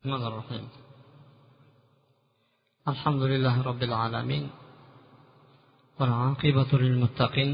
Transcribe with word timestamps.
الرحمن 0.00 0.26
الرحيم 0.26 0.68
الحمد 2.88 3.22
لله 3.22 3.62
رب 3.62 3.82
العالمين 3.82 4.50
والعاقبة 6.00 6.70
للمتقين 6.72 7.50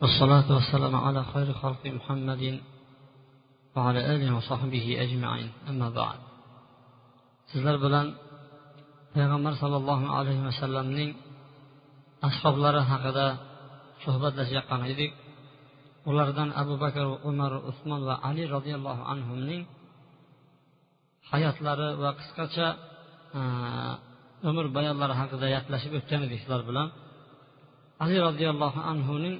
والصلاة 0.00 0.48
والسلام 0.54 0.94
على 0.96 1.24
خير 1.24 1.52
خلق 1.52 1.82
محمد 1.86 2.60
وعلى 3.76 4.00
آله 4.14 4.36
وصحبه 4.36 4.86
أجمعين 5.04 5.50
أما 5.68 5.88
بعد 5.90 6.18
sizlar 7.50 7.76
bilan 7.82 8.14
payg'ambar 9.14 9.52
sollallohu 9.62 10.06
alayhi 10.18 10.46
vasallamning 10.46 11.10
ashoblari 12.28 12.80
haqida 12.90 13.26
suhbatlashayotgan 14.04 14.82
edik 14.92 15.10
ulardan 16.06 16.54
abu 16.62 16.74
bakr 16.78 17.04
umar 17.30 17.52
usmon 17.70 18.00
va 18.08 18.14
ali 18.28 18.42
roziyallohu 18.46 19.02
anhuning 19.12 19.62
hayotlari 21.32 21.88
va 22.02 22.10
qisqacha 22.20 22.66
e, 23.38 23.40
umr 24.50 24.66
bayonlari 24.76 25.14
haqida 25.20 25.46
gaplashib 25.54 25.92
o'tgan 25.98 26.20
edik 26.26 26.38
sizlar 26.42 26.62
bilan 26.70 26.88
ali 28.02 28.16
roziyallohu 28.26 28.80
anhuning 28.92 29.36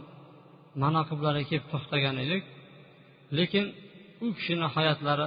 manoqiblariga 0.83 1.47
kelib 1.51 1.66
to'xtagan 1.73 2.16
edik. 2.25 2.42
Lekin 3.39 3.65
u 4.25 4.27
kishini 4.37 4.66
hayotlari 4.77 5.27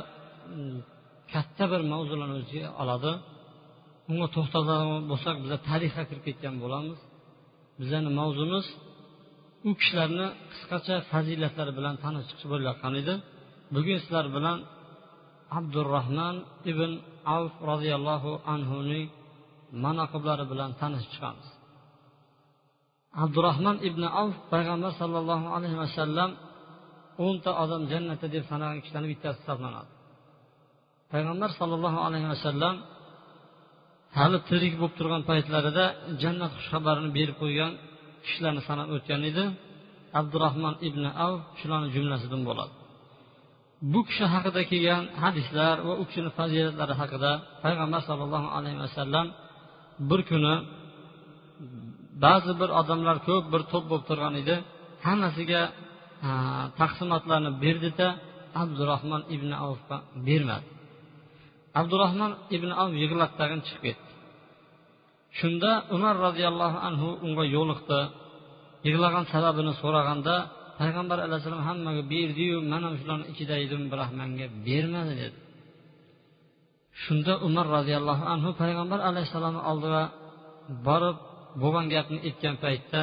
katta 1.33 1.63
bir 1.71 1.81
mavzularni 1.93 2.35
o'ziga 2.41 2.69
oladi. 2.81 3.11
Unga 4.11 4.27
to'xtaladigan 4.35 5.03
bo'lsak 5.11 5.35
biza 5.43 5.57
tarixga 5.69 6.03
kirib 6.09 6.23
ketgan 6.27 6.55
bo'lamiz. 6.63 6.99
Bizani 7.81 8.09
mavzumiz 8.19 8.65
u 9.67 9.69
kishilarni 9.79 10.27
qisqacha 10.51 10.95
fazilatlari 11.11 11.71
bilan 11.79 11.95
tanishib 12.03 12.47
bo'layotgan 12.53 12.93
edi. 13.01 13.13
Bugun 13.75 13.97
sizlar 14.03 14.25
bilan 14.37 14.57
abdurahmon 15.59 16.35
ibn 16.71 16.91
avf 17.37 17.53
roziyallohu 17.71 18.31
anhuning 18.53 19.05
manoqiblari 19.83 20.45
bilan 20.51 20.71
tanishib 20.81 21.11
chiqamiz. 21.13 21.47
Abdurahmon 23.23 23.77
ibn 23.89 24.03
avf 24.21 24.35
payg'ambar 24.53 24.91
sollallohu 25.01 25.47
alayhi 25.55 25.77
vasallam 25.83 26.29
o'nta 27.25 27.51
odam 27.63 27.81
jannatda 27.91 28.27
deb 28.35 28.43
sanagan 28.51 28.79
kishilarni 28.83 29.09
bittasi 29.13 29.37
hisoblanadi. 29.41 29.91
Payg'ambar 31.13 31.49
sollallohu 31.59 31.99
alayhi 32.07 32.27
vasallam 32.33 32.75
hali 34.17 34.37
tirik 34.49 34.73
bo'lib 34.79 34.93
turgan 34.99 35.21
paytlarida 35.29 35.85
jannat 36.21 36.51
xushxabarini 36.57 37.09
berib 37.17 37.35
qo'ygan 37.43 37.71
kishilarni 38.25 38.61
sanab 38.69 38.87
o'tgan 38.95 39.21
edi. 39.31 39.45
Abdurahmon 40.19 40.75
ibn 40.87 41.03
avf 41.25 41.41
shularni 41.59 41.89
jumlasidan 41.95 42.41
bo'ladi. 42.49 42.73
Bu 43.91 43.99
kishi 44.07 44.25
haqida 44.33 44.61
kelgan 44.71 45.03
hadislar 45.23 45.75
va 45.87 45.93
u 46.01 46.03
kishini 46.09 46.29
fazilatlari 46.37 46.95
haqida 47.01 47.31
payg'ambar 47.63 48.01
sollallohu 48.09 48.47
alayhi 48.57 48.79
vasallam 48.85 49.27
bir 50.09 50.21
kuni 50.29 50.55
ba'zi 52.25 52.51
bir 52.61 52.69
odamlar 52.79 53.17
ko'p 53.27 53.45
bir 53.53 53.61
to'p 53.71 53.85
bo'lib 53.89 54.05
turgan 54.09 54.33
edi. 54.41 54.55
Hammasiga 55.05 55.61
taqsimotlarni 56.79 57.51
berdida 57.63 58.07
abdurahmon 58.61 59.21
ibn 59.35 59.49
avfga 59.65 59.97
bermadi. 60.27 60.67
Abdurahmon 61.79 62.31
ibn 62.55 62.69
avf 62.81 62.93
yig'lab 63.03 63.31
tag'in 63.39 63.61
chiqib 63.67 63.83
ketdi. 63.87 64.11
Shunda 65.39 65.71
umar 65.95 66.15
roziyallohu 66.25 66.77
anhu 66.87 67.09
unga 67.25 67.45
yo'liqdi. 67.55 67.99
Yig'lagan 68.87 69.25
sababini 69.33 69.73
so'raganda 69.81 70.35
payg'ambar 70.79 71.17
alayhissalom 71.25 71.63
hammaga 71.69 72.03
berdiyu 72.13 72.57
man 72.71 72.81
ham 72.85 72.93
shularni 72.99 73.25
ichida 73.33 73.55
edim 73.65 73.83
biroq 73.91 74.11
manga 74.19 74.47
bermadi 74.67 75.13
dedi. 75.21 75.37
Shunda 77.03 77.33
umar 77.47 77.65
roziyallohu 77.77 78.23
anhu 78.33 78.49
payg'ambar 78.61 78.99
alayhissalomni 79.09 79.61
oldiga 79.71 80.03
borib 80.87 81.17
bo'lgan 81.61 81.85
gapni 81.93 82.17
aytgan 82.27 82.55
paytda 82.63 83.01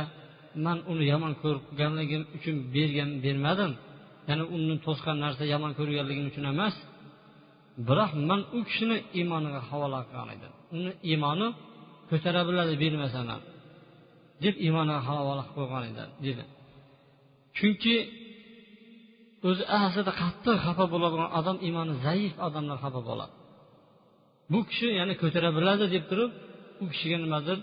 man 0.65 0.79
uni 0.93 1.05
yomon 1.13 1.33
ko'rganligim 1.43 2.23
uchun 2.37 2.57
bergan 2.75 3.11
bermadim. 3.25 3.73
Ya'ni 4.29 4.45
uni 4.57 4.77
to'sgan 4.87 5.17
narsa 5.25 5.43
yomon 5.55 5.73
ko'rganligim 5.79 6.27
uchun 6.31 6.45
emas. 6.55 6.75
Biroq 7.89 8.13
man 8.29 8.41
u 8.57 8.59
kishini 8.69 8.97
iymoniga 9.19 9.61
havola 9.69 10.01
qilgan 10.09 10.29
edim. 10.37 10.53
Uni 10.77 10.93
iymoni 11.11 11.49
ko'tara 12.11 12.41
biladi 12.49 12.75
bermasam 12.83 13.27
ham 13.33 13.43
deb 14.45 14.55
iymoniga 14.67 15.01
havola 15.09 15.43
qilib 15.47 15.57
qo'ygan 15.59 15.83
edi 15.91 16.05
dedi. 16.27 16.45
Chunki 17.59 17.97
o'zi 19.49 19.65
aslida 19.81 20.13
qattiq 20.23 20.57
xafa 20.67 20.85
bo'ladigan 20.93 21.29
odam 21.39 21.57
iymoni 21.67 21.95
zaif 22.07 22.35
odamlar 22.47 22.77
xafa 22.85 23.01
bo'ladi. 23.09 23.35
Bu 24.53 24.59
kishi 24.69 24.89
yana 25.01 25.15
ko'tara 25.23 25.51
biladi 25.59 25.85
deb 25.95 26.05
turib 26.11 26.31
u 26.83 26.85
kishiga 26.93 27.19
nimadir 27.25 27.59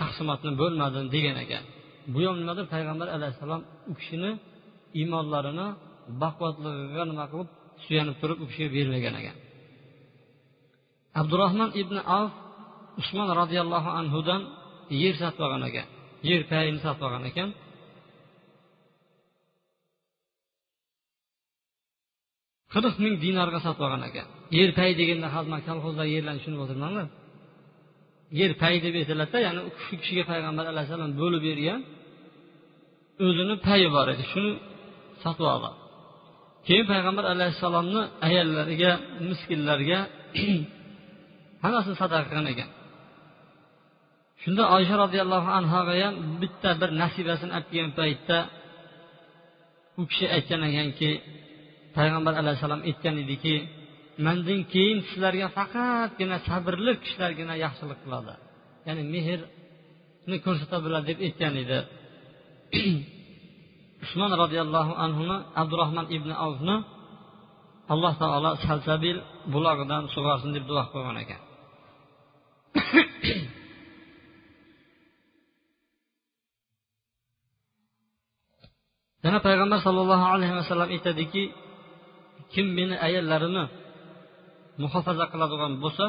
taqsimotni 0.00 0.52
bo'lmadi 0.60 1.00
degan 1.14 1.36
ekan. 1.44 1.64
Bu 2.12 2.18
ham 2.26 2.36
nimadir 2.42 2.64
payg'ambar 2.74 3.08
alayhissalom 3.16 3.62
u 3.90 3.92
kishini 3.98 4.30
iymonlarini 5.00 5.66
baquvvatligiga 6.22 7.04
nima 7.10 7.24
qilib 7.32 7.48
suyanib 7.84 8.16
turib 8.20 8.38
u 8.42 8.44
kishiga 8.50 8.68
bermagan 8.76 9.14
ekan. 9.20 9.36
Abdurahmon 11.20 11.70
ibn 11.82 11.96
avf 12.18 12.32
usmon 13.00 13.28
roziyallohu 13.40 13.90
anhudan 14.00 14.42
yer 15.02 15.14
sotib 15.20 15.40
olgan 15.46 15.62
ekan. 15.70 15.86
Yer 16.28 16.42
payini 16.50 16.80
sotib 16.84 17.04
olgan 17.08 17.24
ekan. 17.30 17.48
Qirq 22.76 22.96
ming 23.04 23.14
dinorga 23.24 23.58
sotib 23.66 23.82
olgan 23.86 24.02
ekan. 24.08 24.26
Yer 24.58 24.70
pay 24.78 24.90
deganda 25.00 25.28
hozir 25.34 25.50
man 25.54 25.62
kolxozlar 25.68 26.06
yerlarni 26.14 26.40
tushunib 26.40 26.60
o'tirmanlar 26.64 27.06
yer 28.40 28.52
pay 28.62 28.74
deb 28.84 28.94
aytiladida 29.00 29.38
ya'ni 29.46 29.60
shu 29.84 29.94
kishiga 30.00 30.24
payg'ambar 30.30 30.64
alayhissalom 30.72 31.10
bo'lib 31.20 31.42
bergan 31.48 31.80
o'zini 33.26 33.54
payi 33.66 33.88
bor 33.96 34.06
edi. 34.14 34.22
Shuni 34.32 34.52
sotib 35.24 35.46
oldi. 35.54 35.70
Keyin 36.66 36.86
payg'ambar 36.92 37.24
alayhissalomni 37.34 38.02
ayollariga 38.26 38.92
miskinlarga 39.28 39.98
hammasini 41.64 41.96
sadaqa 42.02 42.24
qilgan 42.28 42.46
ekan. 42.54 42.70
Shunda 44.42 44.62
oysha 44.76 44.94
roziyallohu 45.04 45.50
anhoga 45.58 45.94
ham 46.02 46.14
bitta 46.42 46.70
bir 46.80 46.90
nasibasini 47.02 47.52
olib 47.56 47.68
kelgan 47.72 47.92
paytda 48.00 48.38
u 50.00 50.02
kishi 50.10 50.26
aytgan 50.36 50.60
ekanki 50.70 51.10
payg'ambar 51.96 52.34
alayhissalom 52.42 52.82
aytgan 52.88 53.16
ediki 53.24 53.54
mandan 54.26 54.60
keyin 54.72 54.98
sizlarga 55.08 55.48
faqatgina 55.58 56.36
sabrli 56.48 56.92
kishilargina 57.02 57.54
yaxshilik 57.64 57.98
qiladi. 58.04 58.34
Ya'ni 58.86 59.02
mehrni 59.14 60.36
ko'rsata 60.46 60.76
biladi 60.84 61.06
deb 61.10 61.18
aytgan 61.26 61.54
edi. 61.62 61.78
Usmon 64.04 64.32
roziyallohu 64.42 64.92
anhuni 65.04 65.36
abdurahmon 65.60 66.06
ibn 66.16 66.30
avfni 66.46 66.76
alloh 67.92 68.12
taolo 68.22 68.50
salsabil 68.66 69.18
bulog'idan 69.54 70.02
sug'orsin 70.14 70.50
deb 70.56 70.64
duo 70.70 70.82
qilgan 70.92 71.16
ekan. 71.24 71.40
Yana 79.24 79.38
payg'ambar 79.46 79.78
sollallohu 79.86 80.24
alayhi 80.34 80.54
vasallam 80.60 80.88
aytadiki 80.96 81.44
kim 82.52 82.66
meni 82.78 82.96
ayollarini 83.06 83.64
muhofaza 84.82 85.24
qiladigan 85.32 85.72
bo'lsa 85.84 86.06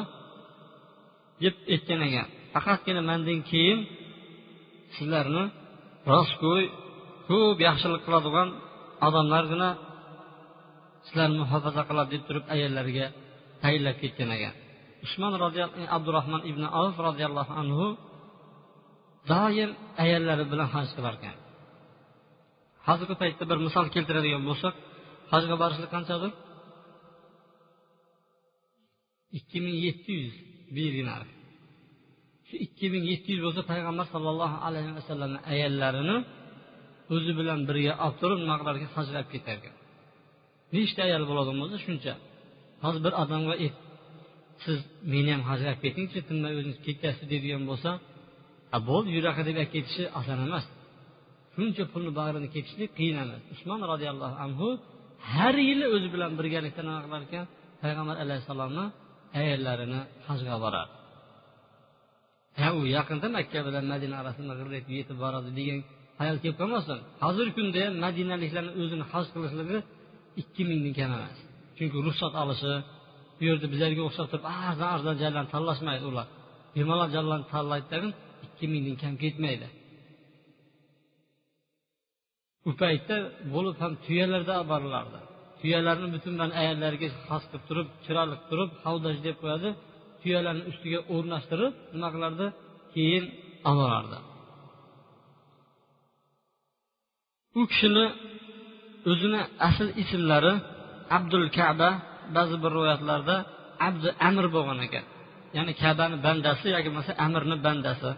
deb 1.42 1.54
aytgan 1.74 2.00
ekan. 2.08 2.26
Faqatgina 2.54 3.02
mandan 3.10 3.40
keyin 3.50 3.78
sizlarni 4.96 5.44
rostgo'y 6.12 6.64
ko'p 7.28 7.58
yaxshilik 7.68 8.02
qiladigan 8.06 8.48
odamlargina 9.06 9.70
sizlarni 11.06 11.38
muhofaza 11.44 11.82
qiladi 11.88 12.10
deb 12.14 12.22
turib 12.28 12.44
ayollarga 12.54 13.06
tayinlab 13.62 13.96
ketgan 14.02 14.30
ekan. 14.36 14.54
Usmon 15.06 15.32
abdurahmon 15.96 16.42
ibn 16.50 16.62
avf 16.80 16.96
roziyallohu 17.08 17.52
anhu 17.62 17.86
doim 19.32 19.70
ayollari 20.04 20.44
bilan 20.52 20.68
haj 20.74 20.88
qilar 20.96 21.14
ekan. 21.18 21.36
Hozirgi 22.86 23.14
paytda 23.22 23.44
bir 23.50 23.58
misol 23.66 23.86
keltiradigan 23.94 24.42
bo'lsak 24.48 24.74
hajga 25.32 25.54
borishlik 25.62 25.90
qanchadir 25.94 26.32
ikki 29.38 29.58
ming 29.64 29.76
yetti 29.86 30.12
yuz 30.20 30.34
bu 30.74 30.84
shu 32.48 32.54
ikki 32.66 32.86
ming 32.94 33.04
yetti 33.12 33.28
yuz 33.34 33.42
bo'lsa 33.46 33.60
payg'ambar 33.70 34.06
sollallohu 34.14 34.56
alayhi 34.66 34.92
vasallamni 34.98 35.40
ayollarini 35.52 36.16
o'zi 37.14 37.32
bilan 37.38 37.60
birga 37.68 37.92
olib 38.04 38.16
turib 38.20 38.38
nima 38.42 38.54
hajga 38.98 39.16
olib 39.20 39.30
ketar 39.34 39.56
ekan 39.60 39.74
nechta 40.74 41.00
ayol 41.08 41.24
bo'ladigan 41.30 41.58
bo'lsa 41.62 41.76
shuncha. 41.86 42.12
Hozir 42.84 43.00
bir 43.06 43.14
odamga 43.22 43.54
siz 44.64 44.78
meni 45.12 45.30
ham 45.34 45.42
hajga 45.50 45.68
olib 45.72 45.82
ketingchi 45.86 46.18
tinmay 46.28 46.52
o'zingiz 46.58 46.78
ketyapsiz 46.86 47.26
deydigan 47.32 47.64
bo'lsa 47.70 47.90
bo'ldi 48.88 49.08
yuraqa 49.16 49.42
deb 49.48 49.56
olib 49.60 49.72
ketishi 49.76 50.04
oson 50.20 50.38
emas. 50.46 50.64
Shuncha 51.54 51.84
pulni 51.92 52.10
bag'rini 52.18 52.48
ketishlik 52.54 52.90
qiyin 52.98 53.16
emas. 53.24 53.42
Usmon 53.54 53.80
roziyallohu 53.92 54.36
anhu 54.44 54.68
har 55.34 55.54
yili 55.68 55.86
o'zi 55.94 56.08
bilan 56.14 56.32
birgalikda 56.38 56.82
nima 56.86 57.00
qilar 57.04 57.20
ekan? 57.28 57.44
Payg'ambar 57.82 58.16
alayhissalomni 58.24 58.84
ayollarini 59.40 60.00
hajga 60.28 60.54
boradi. 60.64 60.92
Ha 62.60 62.68
u 62.78 62.80
yaqinda 62.96 63.26
makka 63.36 63.60
bilan 63.66 63.84
madina 63.92 64.14
orasida 64.22 64.54
yetib 64.98 65.16
boradi 65.24 65.50
degan 65.58 65.78
hayol 66.20 66.38
kelib 66.42 66.56
qolmasin. 66.62 66.98
Hozirgi 67.24 67.52
kunda 67.58 67.78
ham 67.84 67.94
madinaliklarni 68.06 68.72
o'zini 68.82 69.04
haj 69.12 69.26
qilishligi 69.34 69.78
ikki 70.42 70.62
mingdan 70.70 70.92
kam 70.98 71.10
emas. 71.18 71.38
Chunki 71.76 71.96
ruxsat 72.06 72.34
olishi 72.42 72.72
bu 73.38 73.42
yerda 73.48 73.66
bizlarga 73.72 74.02
o'xshab 74.08 74.26
turib 74.30 74.46
arzon 74.66 74.88
arzon 74.94 75.16
joylarni 75.22 75.50
tanlashmaydi 75.54 76.04
ular. 76.10 76.26
Bemalol 76.74 77.08
joylarni 77.16 77.46
tanlaydi 77.54 78.08
ikki 78.46 78.66
mingdan 78.72 78.96
kam 79.02 79.14
ketmaydi. 79.22 79.66
U 82.68 82.70
paytda 82.82 83.16
bo'lib 83.54 83.76
ham 83.82 83.92
tuyalarda 84.04 84.52
olib 84.60 84.68
borilardi 84.72 85.18
tuyalarni 85.60 86.08
butun 86.14 86.34
mana 86.40 86.52
ayollariga 86.62 87.08
xos 87.26 87.44
qilib 87.50 87.64
turib 87.68 87.88
chiroyli 88.04 88.34
qilib 88.34 88.48
turib 88.50 88.70
havdaj 88.84 89.16
deb 89.26 89.36
qo'yadi. 89.42 89.68
Tuyalarni 90.22 90.64
ustiga 90.70 91.00
o'rnashtirib 91.14 91.72
nima 91.94 92.08
qilardi 92.14 92.46
keyin 92.94 93.24
olib 93.68 93.80
borardi 93.82 94.18
u 97.58 97.62
kishini 97.70 98.04
o'zini 99.10 99.40
asl 99.68 99.88
ismlari 100.02 100.54
abdul 101.16 101.46
kaba 101.58 101.90
ba'zi 102.36 102.56
bir 102.62 102.70
rivoyatlarda 102.76 103.36
abdi 103.88 104.08
amir 104.28 104.46
bo'lgan 104.54 104.78
ekan. 104.86 105.04
Ya'ni 105.56 105.72
kabani 105.82 106.16
bandasi 106.26 106.66
yoki 106.76 106.88
bo'lmasa 106.90 107.12
amirni 107.26 107.56
bandasi. 107.66 108.10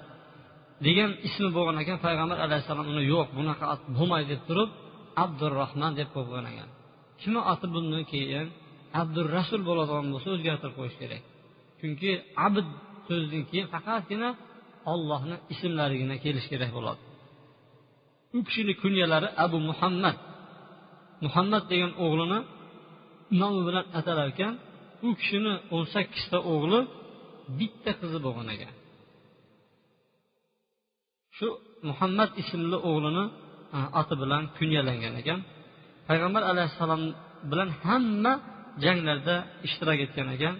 Degan 0.86 1.10
ismi 1.28 1.48
bo'lgan 1.56 1.76
ekan. 1.82 1.96
Payg'ambar 2.06 2.38
alayhissalom 2.46 2.86
uni 2.92 3.02
yo'q 3.14 3.28
bunaqa 3.38 3.64
ot 3.74 3.82
bo'lmaydi 3.96 4.28
deb 4.34 4.42
turib 4.48 4.70
abdurahmon 5.24 5.92
deb 6.00 6.08
qo'ygan 6.16 6.44
ekan. 6.52 6.68
Shuni 7.22 7.40
oti 7.52 7.66
bundan 7.74 8.04
keyin 8.12 8.46
abdurasul 9.00 9.62
bo'ladigan 9.68 10.06
bo'lsa 10.14 10.28
o'zgartirib 10.34 10.74
qo'yish 10.78 10.96
kerak. 11.02 11.22
Chunki 11.80 12.10
abd 12.46 12.66
so'zidan 13.06 13.42
keyin 13.50 13.66
faqatgina 13.74 14.28
ollohni 14.92 15.36
ismlarigina 15.52 16.16
kelishi 16.24 16.48
kerak 16.54 16.70
bo'ladi. 16.76 17.00
U 18.36 18.38
kishini 18.46 18.72
kunyalari 18.82 19.28
abu 19.44 19.58
muhammad. 19.70 20.16
Muhammad 21.24 21.64
degan 21.72 21.92
o'g'lini 22.04 22.38
nomi 23.40 23.60
bilan 23.68 23.84
atalar 23.98 24.28
ekan 24.34 24.54
u 25.06 25.08
kishini 25.20 25.52
o'n 25.74 25.84
sakkizta 25.94 26.38
o'g'li 26.52 26.80
bitta 27.58 27.90
qizi 28.00 28.18
bo'lgan 28.26 28.48
ekan. 28.56 28.74
Shu 31.40 31.48
muhammad 31.88 32.30
ismli 32.42 32.78
o'g'lini 32.90 33.24
e, 33.76 33.78
oti 34.00 34.14
bilan 34.22 34.42
kunyalangan 34.56 35.14
ekan. 35.20 35.40
Payg'ambar 36.08 36.42
alayhissalom 36.52 37.02
bilan 37.50 37.70
hamma 37.84 38.32
janglarda 38.84 39.36
ishtirok 39.66 39.98
etgan 40.06 40.28
ekan. 40.36 40.54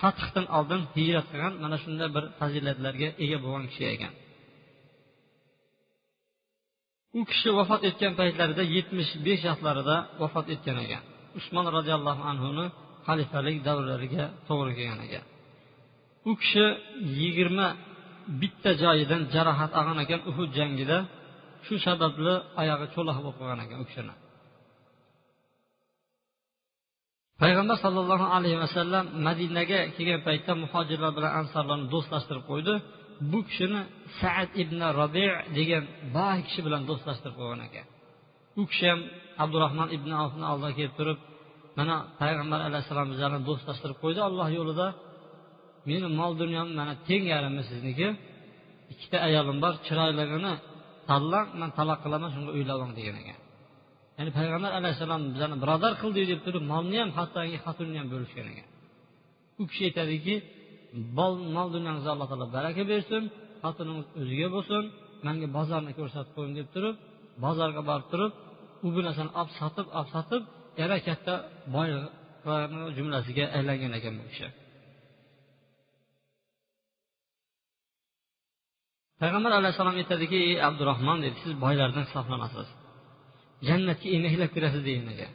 Fathdan 0.00 0.46
oldin 0.56 0.80
hijrat 0.96 1.26
qilgan 1.30 1.54
mana 1.64 1.76
shunday 1.82 2.08
bir 2.16 2.24
fazilatlarga 2.38 3.08
ega 3.24 3.38
bo'lgan 3.44 3.64
kishi 3.70 3.84
ekan. 3.94 4.12
U 7.18 7.20
kishi 7.30 7.48
vafot 7.58 7.82
etgan 7.88 8.12
paytlarida 8.20 8.62
yetmish 8.76 9.12
besh 9.26 9.42
yoshlarida 9.48 9.96
vafot 10.22 10.46
etgan 10.54 10.78
ekan. 10.84 11.02
Usmon 11.38 11.66
roziyallohu 11.76 12.22
anhuni 12.30 12.66
xalifalik 13.06 13.56
davrlariga 13.66 14.24
to'g'ri 14.48 14.72
kelgan 14.78 15.00
ekan. 15.06 15.24
U 16.28 16.32
kishi 16.40 16.66
yigirma 17.20 17.68
bitta 18.40 18.70
joyidan 18.82 19.22
jarohat 19.34 19.72
olgan 19.80 19.98
ekan 20.04 20.20
uhud 20.30 20.50
jangida. 20.58 20.98
Shu 21.66 21.74
sababli 21.86 22.34
oyog'i 22.60 22.86
cho'loq 22.94 23.16
bo'lib 23.24 23.36
qolgan 23.40 23.60
ekan 23.64 23.78
u 23.84 23.86
kishini. 23.90 24.14
Payg'ambar 27.42 27.76
sollallohu 27.84 28.26
alayhi 28.36 28.58
vasallam 28.64 29.04
madinaga 29.26 29.80
kelgan 29.96 30.20
paytda 30.28 30.52
muhojirlar 30.64 31.10
bilan 31.16 31.32
ansorlarni 31.40 31.86
do'stlashtirib 31.94 32.44
qo'ydi. 32.50 32.74
Bu 33.30 33.38
kishini 33.48 33.80
saad 34.20 34.50
ibn 34.62 34.80
robi 34.98 35.26
degan 35.58 35.84
boy 36.16 36.38
kishi 36.46 36.60
bilan 36.66 36.82
do'stlashtirib 36.90 37.36
qo'ygan 37.40 37.60
ekan. 37.68 37.86
U 38.60 38.62
kishi 38.70 38.86
ham 38.92 39.00
abdurahmon 39.44 39.88
ibn 39.96 40.10
avfni 40.22 40.44
oldiga 40.52 40.74
kelib 40.78 40.94
turib 40.98 41.18
mana 41.78 41.96
payg'ambar 42.20 42.60
alayhissalom 42.68 43.08
bizlarni 43.12 43.40
do'stlashtirib 43.48 43.98
qo'ydi 44.04 44.20
alloh 44.28 44.48
yo'lida 44.58 44.86
meni 45.88 46.08
mol 46.20 46.32
dunyom 46.42 46.68
mana 46.78 46.94
teng 47.08 47.24
yarimi 47.32 47.62
sizniki. 47.70 48.08
Ikkita 48.92 49.16
ayolim 49.28 49.58
bor 49.64 49.74
chiroyligini 49.86 50.52
tanlang 51.08 51.48
man 51.60 51.70
taloq 51.78 51.98
qilaman 52.04 52.30
shunga 52.34 52.50
uylab 52.58 52.78
ol 52.84 52.90
degan 52.98 53.16
ekan. 53.22 53.38
Ya'ni 54.16 54.30
payg'ambar 54.38 54.70
alayhissalom 54.78 55.22
bizlarni 55.32 55.56
birodar 55.62 55.92
qildi 56.02 56.22
deb 56.32 56.40
turib 56.46 56.64
molni 56.72 56.96
ham 57.02 57.10
hattoki 57.18 57.56
xotinni 57.64 57.96
ham 58.00 58.08
bo'lishgan 58.14 58.46
ekan. 58.52 58.66
U 59.60 59.62
kishi 59.70 59.82
aytadiki 59.88 60.34
mol 61.56 61.68
dunyongizga 61.76 62.10
alloh 62.14 62.26
taolo 62.30 62.46
baraka 62.56 62.82
bersin 62.92 63.22
xotiningiz 63.64 64.06
o'ziga 64.20 64.48
bo'lsin 64.56 64.84
manga 65.26 65.46
bozorni 65.58 65.92
ko'rsatib 65.98 66.32
qo'ying 66.36 66.54
deb 66.60 66.68
turib 66.74 66.96
bozorga 67.44 67.82
borib 67.90 68.06
turib 68.12 68.32
u 68.84 68.88
bu 68.94 69.00
narsani 69.06 69.30
olib 69.40 69.52
sotib 69.60 69.86
olib 69.98 70.10
sotib 70.14 70.42
yana 70.80 70.96
katta 71.08 71.34
boy 71.74 71.88
jumlasiga 72.96 73.44
aylangan 73.56 73.92
ekan 73.98 74.14
bu 74.20 74.24
kishi. 74.30 74.48
Payg'ambar 79.20 79.52
alayhissalom 79.58 79.96
aytadiki 80.02 80.36
ey 80.48 80.56
abdurahmon 80.68 81.18
dedi 81.24 81.36
siz 81.44 81.52
boylardan 81.64 82.04
hisoblanasiz 82.08 82.68
jannatga 83.68 84.08
emaklab 84.16 84.50
kirasiz 84.54 84.82
degan 84.88 85.32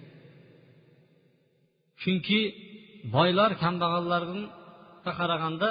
chunki 2.02 2.40
boylar 3.16 3.52
kambag'allarga 3.64 5.12
qaraganda 5.20 5.70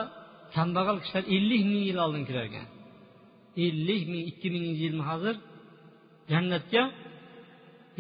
kambag'al 0.57 0.97
kishilar 1.03 1.25
ellik 1.37 1.63
ming 1.71 1.83
yil 1.89 1.99
oldin 2.05 2.25
kirar 2.29 2.45
ekan. 2.51 2.67
Ellik 3.67 4.03
ming 4.13 4.23
ikki 4.31 4.49
minginchi 4.55 4.83
yilmi 4.87 5.05
hozir 5.11 5.35
jannatga 6.33 6.83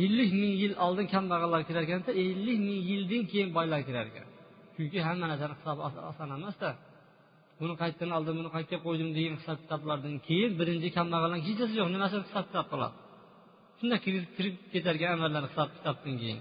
ellik 0.04 0.30
ming 0.40 0.54
yil 0.62 0.74
oldin 0.86 1.06
kambag'allar 1.14 1.60
kirar 1.68 1.82
ekanda 1.88 2.10
ellik 2.24 2.58
ming 2.66 2.80
yildan 2.90 3.22
keyin 3.30 3.50
boylar 3.56 3.80
kirar 3.88 4.06
ekan. 4.10 4.26
Chunki 4.74 4.98
hamma 5.06 5.26
narsani 5.30 5.54
hisobi 5.58 5.80
oson 6.10 6.28
emasda. 6.38 6.70
Buni 7.62 7.74
qayerdan 7.80 8.10
oldim 8.16 8.34
buni 8.40 8.50
qayerga 8.54 8.78
qo'ydim 8.86 9.08
degan 9.16 9.34
hisob 9.40 9.58
kitoblardan 9.62 10.14
keyin 10.26 10.50
birinchi 10.60 10.88
kambag'allarni 10.98 11.42
hechasi 11.48 11.74
yo'q 11.80 11.88
nimasini 11.94 12.22
hisob 12.28 12.44
kitob 12.48 12.66
qiladi. 12.72 12.94
Shunda 13.78 13.96
kirib 14.04 14.54
ketargan 14.72 15.10
amallarni 15.16 15.38
amallar 15.38 15.50
hisob 15.52 15.68
kitobdan 15.76 16.14
keyin. 16.22 16.40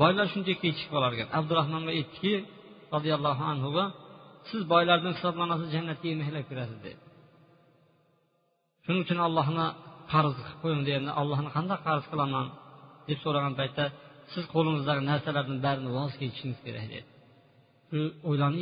Boylar 0.00 0.26
shuncha 0.34 0.52
kechikib 0.62 0.90
qolar 0.94 1.10
ekan 1.16 1.28
abdurahmonga 1.38 1.90
aytdiki 1.98 2.32
roziyallohu 2.94 3.42
anhuga 3.52 3.84
siz 4.48 4.60
boylardan 4.72 5.12
hisoblanasiz 5.16 5.68
jannatga 5.76 6.06
emaklab 6.14 6.44
kirasiz 6.50 6.78
dedi. 6.86 7.00
Shuning 8.84 9.02
uchun 9.06 9.18
allohni 9.26 9.66
qarz 10.12 10.32
qilib 10.38 10.58
qo'ying 10.62 10.82
deganda 10.88 11.12
allohni 11.20 11.50
qanday 11.56 11.78
qarz 11.86 12.04
qilaman? 12.12 12.46
deb 13.08 13.18
so'ragan 13.24 13.54
paytda 13.60 13.84
siz 14.32 14.44
qo'lingizdagi 14.54 15.02
narsalarni 15.10 15.56
barini 15.66 15.90
voz 15.98 16.12
kechishingiz 16.20 16.60
kerak 16.66 16.86
dedi. 16.94 17.08
Shu 17.94 18.02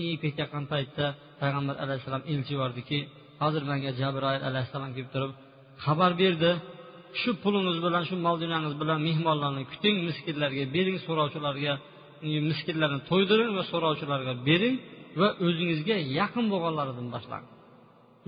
yeyib 0.04 0.20
ketayotgan 0.24 0.64
paytda 0.72 1.04
payg'ambar 1.40 1.76
alayhissalom 1.84 2.22
elchi 2.32 2.50
yubordiki 2.56 2.98
hozir 3.42 3.62
menga 3.70 3.90
jabroil 4.00 4.42
alayhissalom 4.48 4.90
kelib 4.96 5.10
turib 5.14 5.32
xabar 5.84 6.12
berdi. 6.22 6.50
Shu 7.20 7.30
pulingiz 7.44 7.78
bilan 7.86 8.02
shu 8.08 8.14
mol 8.26 8.36
dunyangiz 8.42 8.74
bilan 8.82 8.98
mehmonlarni 9.08 9.62
kuting 9.72 9.96
miskinlarga 10.08 10.64
bering 10.76 10.98
so'rovchilarga 11.06 11.72
miskinlarni 12.50 13.00
to'ydiring 13.10 13.50
va 13.58 13.62
so'rovchilarga 13.72 14.32
bering 14.48 14.76
va 15.20 15.28
o'zingizga 15.46 15.96
yaqin 16.20 16.44
bo'lganlaridan 16.52 17.06
boshlang. 17.14 17.44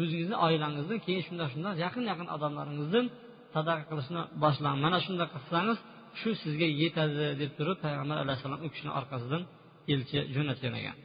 O'zingizni 0.00 0.36
oilangizdan 0.46 0.98
keyin 1.06 1.22
shunday 1.26 1.48
shunday 1.52 1.72
yaqin 1.84 2.04
yaqin 2.10 2.28
odamlaringizdan 2.36 3.06
sadaqa 3.54 3.82
qilishni 3.90 4.20
boshlang. 4.44 4.76
Mana 4.84 4.98
shunday 5.06 5.28
qilsangiz 5.34 5.78
shu 6.20 6.30
sizga 6.42 6.68
yetadi 6.82 7.26
deb 7.42 7.50
turib 7.58 7.76
payg'ambar 7.84 8.16
alayhissalom 8.24 8.60
u 8.66 8.68
kishini 8.72 8.92
orqasidan 9.00 9.42
elchi 9.92 10.18
jo'natgan 10.34 10.74
ekan. 10.80 10.96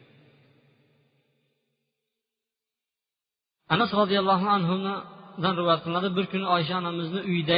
Anas 3.74 3.92
roziyallohu 4.02 4.48
anhudan 4.58 5.54
rivoyat 5.60 5.82
qilinadi 5.86 6.10
bir 6.18 6.26
kuni 6.32 6.48
oysha 6.56 6.74
onamizni 6.82 7.22
uyida 7.30 7.58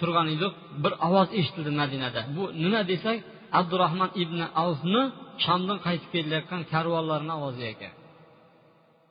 turgan 0.00 0.26
edik 0.34 0.52
bir 0.82 0.92
ovoz 1.06 1.28
eshitildi 1.38 1.70
madinada. 1.80 2.20
Bu 2.36 2.42
nima 2.62 2.80
desak 2.90 3.18
abdurahmon 3.58 4.10
ibn 4.22 4.38
avfni 4.64 5.02
shomdan 5.44 5.78
qaytib 5.86 6.10
kelayotgan 6.14 6.62
karvonlarni 6.72 7.32
ovozi 7.38 7.64
ekan. 7.72 7.92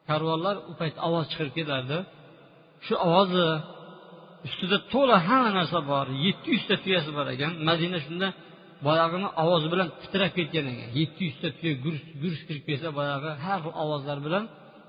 Karvonlar 0.09 0.55
u 0.69 0.71
payt 0.79 0.95
ovoz 1.07 1.25
chiqarib 1.31 1.53
kelardi. 1.59 1.97
Shu 2.85 2.93
ovozi 3.07 3.45
ustida 4.47 4.77
to'la 4.93 5.17
hamma 5.27 5.49
narsa 5.57 5.79
bor 5.91 6.05
yetti 6.25 6.47
yuzta 6.55 6.75
tuyasi 6.83 7.11
bor 7.17 7.27
ekan. 7.35 7.51
Madina 7.67 7.97
shunda 8.05 8.27
boyag'ini 8.85 9.27
ovozi 9.43 9.67
bilan 9.73 9.87
titrab 10.01 10.31
ketgan 10.37 10.65
ekan. 10.71 10.89
Yetti 10.99 11.21
yuzta 11.27 11.47
tuya 11.57 11.73
gurs 12.23 12.39
kirib 12.47 12.63
kelsa 12.69 12.89
boyag'i 12.99 13.31
har 13.45 13.59
xil 13.63 13.73
ovozlar 13.83 14.17
bilan 14.25 14.43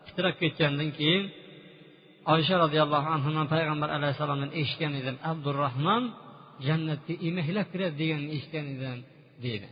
titrab 0.07 0.35
ketgandan 0.43 0.91
keyin 0.99 1.25
oysha 2.33 2.55
roziyallohu 2.65 3.09
anhudan 3.17 3.47
payg'ambar 3.55 3.89
alayhissalomdan 3.97 4.51
eshitgan 4.61 4.93
edim. 5.01 5.17
Abdurahmon 5.31 6.03
jannatga 6.67 7.15
emaklab 7.29 7.67
kiradi 7.73 7.95
deganini 8.01 8.31
eshitgan 8.37 8.67
edim 8.75 8.99
deydi. 9.45 9.69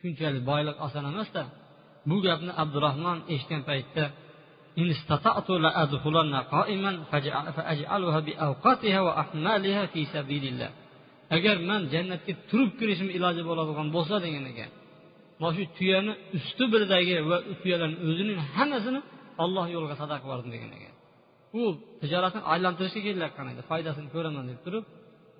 Shunchalik 0.00 0.42
boylik 0.50 0.76
oson 0.86 1.04
emasda 1.12 1.42
bu 2.08 2.16
gapni 2.26 2.52
abdurahmon 2.62 3.18
eshitgan 3.34 3.62
paytda 3.70 4.04
agar 11.36 11.56
man 11.70 11.80
jannatga 11.94 12.32
turib 12.50 12.70
kirishim 12.80 13.08
iloji 13.16 13.42
bo'ladigan 13.50 13.86
bo'lsa 13.96 14.16
degan 14.26 14.44
ekan 14.52 14.70
mana 15.40 15.52
shu 15.56 15.64
tuyani 15.78 16.12
usti 16.38 16.64
biridagi 16.72 17.14
va 17.30 17.36
tuyalarni 17.60 17.96
o'zining 18.08 18.38
hammasini 18.54 19.00
olloh 19.44 19.66
yo'liga 19.74 19.96
sadaqa 20.02 20.24
yubordim 20.26 20.50
degan 20.54 20.70
ekan. 20.78 20.94
U 21.60 21.62
tijoratni 22.02 22.40
aylantirishga 22.52 23.00
kelayotgan 23.06 23.46
edi 23.52 23.62
foydasini 23.70 24.08
ko'raman 24.14 24.44
deb 24.50 24.58
turib 24.66 24.84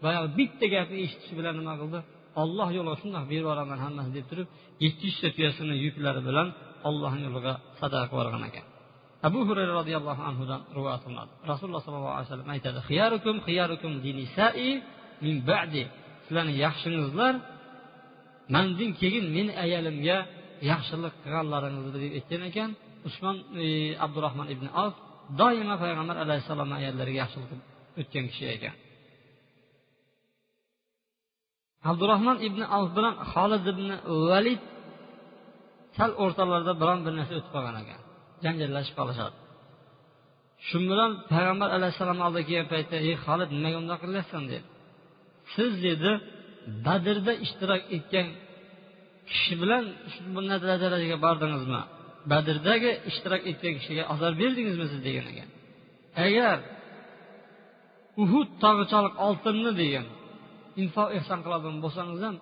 boyagi 0.05 0.29
bitta 0.39 0.67
gapni 0.75 0.97
eshitishi 1.05 1.35
bilan 1.39 1.55
nima 1.61 1.75
qildi? 1.81 1.99
Olloh 2.43 2.69
yo'liga 2.77 2.97
shundoq 3.03 3.25
berib 3.31 3.45
yuboraman 3.45 3.79
hammasini 3.85 4.15
deb 4.19 4.27
turib 4.31 4.47
yetti 4.85 5.03
yuzta 5.09 5.29
tuyasini 5.37 5.75
yuklari 5.87 6.21
bilan 6.29 6.49
ollohni 6.89 7.23
yo'liga 7.29 7.53
sadaqa 7.81 8.07
qilib 8.13 8.45
ekan. 8.51 8.65
Abu 9.29 9.41
hurayra 9.49 9.73
roziyallohu 9.81 10.23
anhudan 10.31 10.61
rivoyat 10.77 11.01
qilinadi. 11.05 11.33
Rasululloh 11.51 11.83
sollallohu 11.87 12.15
alayhi 12.17 12.29
vasallam 12.29 12.49
aytadi 12.55 12.79
dinisai 14.07 14.71
min 15.25 15.37
ba'di. 15.51 15.83
Sizlarni 16.25 16.55
yaxshingizlar. 16.65 17.35
Mandan 18.55 18.91
keyin 19.01 19.25
meni 19.37 19.53
ayolimga 19.65 20.19
yaxshilik 20.71 21.15
qilganlaringizni 21.23 21.91
deb 22.05 22.13
aytgan 22.19 22.43
ekan. 22.51 22.71
Usmon 23.09 23.37
e, 23.65 23.67
abdurahmon 24.05 24.49
ibn 24.55 24.67
avf 24.83 24.95
doimo 25.41 25.75
payg'ambar 25.85 26.17
alayhissalomni 26.25 26.75
ayollariga 26.81 27.19
yaxshilik 27.23 27.49
qilib 27.51 27.65
o'tgan 28.01 28.25
kishi 28.31 28.47
ekan. 28.57 28.75
Abdurahmon 31.91 32.39
ibn 32.49 32.61
avf 32.77 32.91
bilan 32.97 33.15
holid 33.33 33.65
ibn 33.73 33.87
valid 34.31 34.63
sal 35.97 36.11
o'rtalarida 36.23 36.73
biron 36.83 37.01
bir 37.07 37.13
narsa 37.19 37.33
o'tib 37.39 37.53
qolgan 37.57 37.77
ekan. 37.83 38.01
Janjallashib 38.45 38.95
qolishadi. 39.01 39.37
Shu 40.67 40.79
bilan 40.91 41.11
payg'ambar 41.33 41.69
alayhissalomni 41.77 42.23
oldiga 42.29 42.47
kelgan 42.49 42.69
paytda 42.75 42.97
ey 43.09 43.15
holid 43.25 43.51
nimaga 43.57 43.77
undoq 43.83 43.99
qilyapsan? 44.05 44.43
dedi. 44.53 44.67
Siz 45.55 45.73
dedi 45.87 46.13
badrda 46.87 47.33
ishtirok 47.45 47.83
etgan 47.97 48.27
kishi 49.31 49.55
bilan 49.63 49.85
bunday 50.35 50.59
darajaga 50.85 51.17
bordingizmi? 51.27 51.83
Badrdagi 52.33 52.91
ishtirok 53.11 53.43
etgan 53.51 53.75
kishiga 53.81 54.05
ozor 54.13 54.33
berdingizmi 54.43 54.87
siz 54.93 55.01
degan 55.07 55.27
ekan 55.33 55.49
agar 56.27 56.59
uhud 58.23 58.49
tog'ichalik 58.63 59.15
oltinni 59.27 59.73
degan 59.83 60.07
infoq 60.83 61.09
ehson 61.19 61.39
qiladigan 61.45 61.79
bo'lsangiz 61.85 62.21
ham 62.27 62.37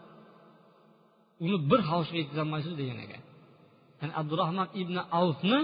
uni 1.45 1.57
bir 1.71 1.81
hovuchga 1.91 2.17
yetkazolmaysiz 2.23 2.75
degan 2.81 2.99
ekan 3.05 3.23
ya'ni 4.01 4.13
abdurahmon 4.21 4.69
ibn 4.83 4.97
avfni 5.21 5.61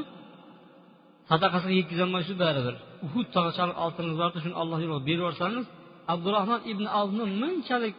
sadaqasiga 1.31 1.75
yetkazolmaysiz 1.81 2.37
baribir. 2.45 2.75
Uhud 3.07 3.27
tog'ichalik 3.37 3.77
oltiningiz 3.85 4.19
borda 4.23 4.39
shuni 4.45 4.57
alloh 4.63 4.79
yo'lida 4.85 5.03
berib 5.09 5.21
yuborsangiz 5.23 5.67
abdurahmon 6.13 6.61
ibn 6.73 6.85
avni 7.01 7.25
munchalik 7.43 7.97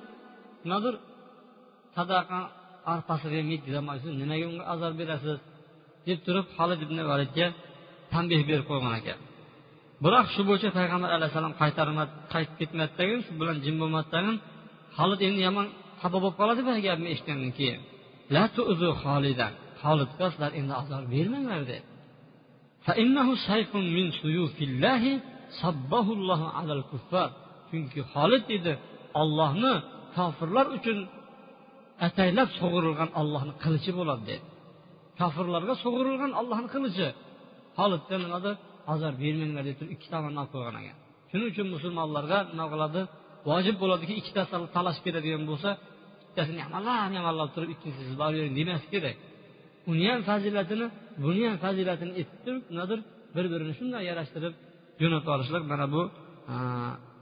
nimadir 0.64 0.96
sadaqa 1.98 2.40
arpasiga 2.94 3.38
ham 3.42 3.50
yetkazolmaysiz 3.54 4.12
nimaga 4.22 4.46
unga 4.52 4.64
azob 4.74 4.94
berasiz? 5.02 5.38
deb 6.08 6.20
turib 6.26 6.48
halid 6.58 6.80
ibn 6.86 6.98
validga 7.12 7.48
tanbeh 8.14 8.42
berib 8.50 8.66
qo'ygan 8.70 8.94
ekan. 9.00 9.20
Biroq 10.04 10.28
shu 10.34 10.42
bo'yicha 10.50 10.70
payg'ambar 10.78 11.10
alayhissalom 11.18 11.54
qaytarmadi 11.62 12.12
qaytib 12.34 12.56
ketmadidagi 12.60 13.16
shu 13.26 13.32
bilan 13.40 13.58
jim 13.66 13.76
bo'lmadidagi 13.82 14.34
halid 14.98 15.20
endi 15.28 15.42
yomon 15.48 15.68
xafa 16.02 16.18
bo'lib 16.24 16.36
qoladi 16.40 16.62
bu 16.68 16.72
gapni 16.88 17.08
eshitgandan 17.14 17.52
keyin. 17.58 17.80
La 18.36 18.44
tuzu 18.56 18.90
holidga 19.84 20.26
sizlar 20.34 20.52
endi 20.60 20.74
azob 20.82 21.04
bermanglar 21.14 21.62
dedi. 21.72 21.84
Chunki 27.72 28.02
holid 28.14 28.46
edi 28.58 28.74
ollohni 29.22 29.74
kofirlar 30.16 30.68
uchun 30.78 30.98
ataylab 32.08 32.50
sug'urilgan 32.60 33.10
ollohni 33.22 33.54
qilichi 33.64 33.92
bo'ladi 34.00 34.24
dedi. 34.30 34.44
Kofirlarga 35.20 35.74
sug'urilgan 35.84 36.32
ollohni 36.42 36.70
qilichi. 36.76 37.08
Holidga 37.80 38.16
nimadir 38.24 38.54
azob 38.94 39.16
bermanglar 39.24 39.64
deb 39.70 39.76
turib 39.80 39.92
ikki 39.96 40.08
tomondan 40.14 40.40
olib 40.44 40.52
qo'ygan 40.56 40.76
ekan. 40.82 40.98
Shuning 41.30 41.48
uchun 41.54 41.68
musulmonlarga 41.76 42.38
nima 42.52 42.66
qiladi? 42.74 43.02
Vojib 43.50 43.76
bo'ladiki 43.84 44.14
ikkitasi 44.22 44.56
talash 44.76 45.00
beradigan 45.06 45.44
bo'lsa 45.50 45.70
bittasini 46.28 46.62
amallab 46.68 47.14
amallab 47.22 47.50
turib 47.56 47.70
ikkinchisi 47.76 48.04
siz 48.08 48.16
boravering 48.22 48.54
demas 48.60 48.84
kerak. 48.94 49.18
Uni 49.92 50.06
ham 50.12 50.22
fazilatini 50.30 50.86
buni 51.24 51.42
ham 51.48 51.58
fazilatini 51.66 52.12
aytib 52.20 52.40
turib 52.46 52.64
nimadir 52.74 53.00
bir 53.36 53.46
birini 53.54 53.74
shunday 53.80 54.04
yarashtirib 54.10 54.54
jo'natib 55.02 55.30
olishlik 55.36 55.64
mana 55.72 55.86
bu 55.94 56.02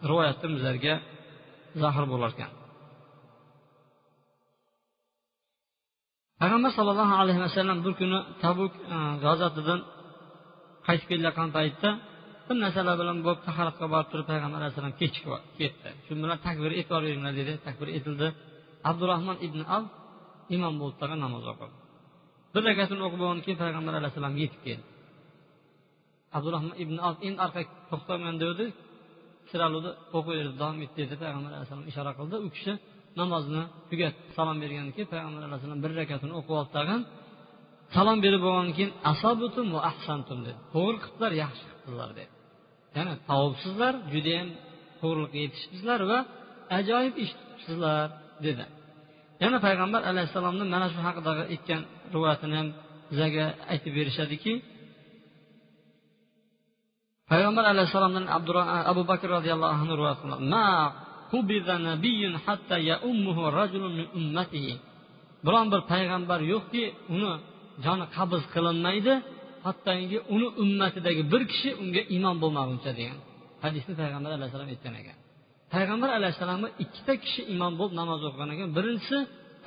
rivoyatda 0.10 0.46
bizlarga 0.56 0.94
zohir 1.82 2.06
bo'larkan 2.14 2.52
payg'ambar 6.42 6.72
sollallohu 6.78 7.16
alayhi 7.22 7.42
vasallam 7.46 7.78
bir 7.86 7.94
kuni 8.00 8.20
tabuk 8.44 8.74
e, 8.96 8.98
g'azatidan 9.24 9.80
qaytib 10.88 11.08
kelayotgan 11.12 11.50
paytda 11.58 11.90
bir 12.48 12.58
narsalar 12.64 12.96
bilan 13.02 13.18
bo'lib 13.26 13.42
taharatga 13.48 13.86
borib 13.94 14.10
turib 14.12 14.28
payg'ambar 14.32 14.60
alayhissalom 14.62 14.96
kechikib 15.02 15.32
ketdi. 15.60 15.90
Shu 16.06 16.12
bilan 16.24 16.40
takbir 16.48 16.72
e'tibor 16.80 17.02
beringlar 17.08 17.34
dedi. 17.42 17.54
Takbir 17.68 17.88
etildi. 17.98 18.28
Abdurahmon 18.90 19.38
ibn 19.48 19.60
al 19.76 19.84
imom 20.56 20.74
bo'lib 20.82 20.96
turgan 21.02 21.20
namoz 21.26 21.46
o'qidi 21.52 21.76
bir 22.54 22.62
rakatini 22.70 23.02
o'qib 23.06 23.20
bo'lgandan 23.22 23.44
keyin 23.46 23.60
payg'ambar 23.64 23.94
alayhissalom 24.00 24.36
yetib 24.44 24.62
keldi. 24.68 24.86
Abdurahmon 26.38 26.76
ibn 26.84 26.96
al 27.08 27.16
endi 27.28 27.40
orqaga 27.46 27.72
to'xtaman 27.92 28.36
degandi 29.54 29.90
siraluvni 30.12 30.52
davom 30.62 30.78
et 30.86 30.92
dedi 31.00 31.14
payg'ambar 31.24 31.52
alayhissalom 31.58 31.86
ishora 31.92 32.12
qildi. 32.20 32.36
U 32.46 32.48
kishi 32.56 32.74
namozni 33.20 33.62
tugatdi 33.90 34.22
salom 34.38 34.58
bergandan 34.64 34.94
keyin 34.96 35.10
payg'ambar 35.14 35.42
alayhissalom 35.48 35.80
bir 35.84 35.92
rakatini 36.02 36.34
o'qib 36.40 36.54
oldi 36.60 36.72
tag'in 36.78 37.02
salom 37.96 38.18
berib 38.26 38.42
bo'lgandan 38.46 38.74
keyin 38.78 38.92
asobutum 39.12 39.68
va 39.76 39.80
ahsantum 39.92 40.40
dedi. 40.48 40.60
To'g'ri 40.74 40.98
qilibdilar 41.04 41.32
yaxshi 41.44 41.66
qilibdilar 41.70 42.10
dedi. 42.20 42.32
Ya'ni 42.98 43.14
tavobsizlar 43.30 43.94
judayam 44.14 44.50
to'g'riliqqa 45.02 45.38
yetishibsizlar 45.46 46.00
va 46.12 46.20
ajoyib 46.80 47.16
ish 47.24 47.32
tutibsizlar 47.38 48.06
dedi. 48.46 48.66
Yana 49.44 49.58
payg'ambar 49.66 50.02
alayhissalomni 50.12 50.66
mana 50.74 50.88
shu 50.94 51.00
haqidagi 51.08 51.44
aytgan 51.54 51.82
rivoyatini 52.16 52.56
ham 52.60 52.68
bizlarga 53.10 53.46
aytib 53.74 53.94
berishadiki 54.00 54.52
payg'ambar 57.32 57.66
alayhissalomdan 57.74 58.26
abu 58.92 59.02
bakr 59.12 59.28
roziyallohu 59.38 59.74
anhu 59.76 59.94
rivoyat 60.00 60.20
qiladi 60.24 60.44
biron 65.46 65.68
bir 65.74 65.82
payg'ambar 65.94 66.40
yo'qki 66.54 66.84
uni 67.16 67.32
joni 67.86 68.06
qabz 68.18 68.42
qilinmaydi 68.54 69.14
hattoki 69.66 70.18
uni 70.36 70.48
ummatidagi 70.64 71.24
bir 71.34 71.42
kishi 71.52 71.70
unga 71.84 72.02
imom 72.18 72.36
bo'lmaguncha 72.44 72.92
degan 73.00 73.18
hadisni 73.66 73.94
payg'ambar 74.02 74.32
alayhissalom 74.38 74.70
aytgan 74.74 74.96
ekan. 75.02 75.18
Payg'ambar 75.74 76.10
alayhissalomga 76.18 76.70
ikkita 76.84 77.14
kishi 77.24 77.42
imom 77.54 77.74
bo'lib 77.80 77.94
namoz 78.02 78.22
o'qigan 78.28 78.50
ekan. 78.56 78.70
Birinchisi 78.78 79.18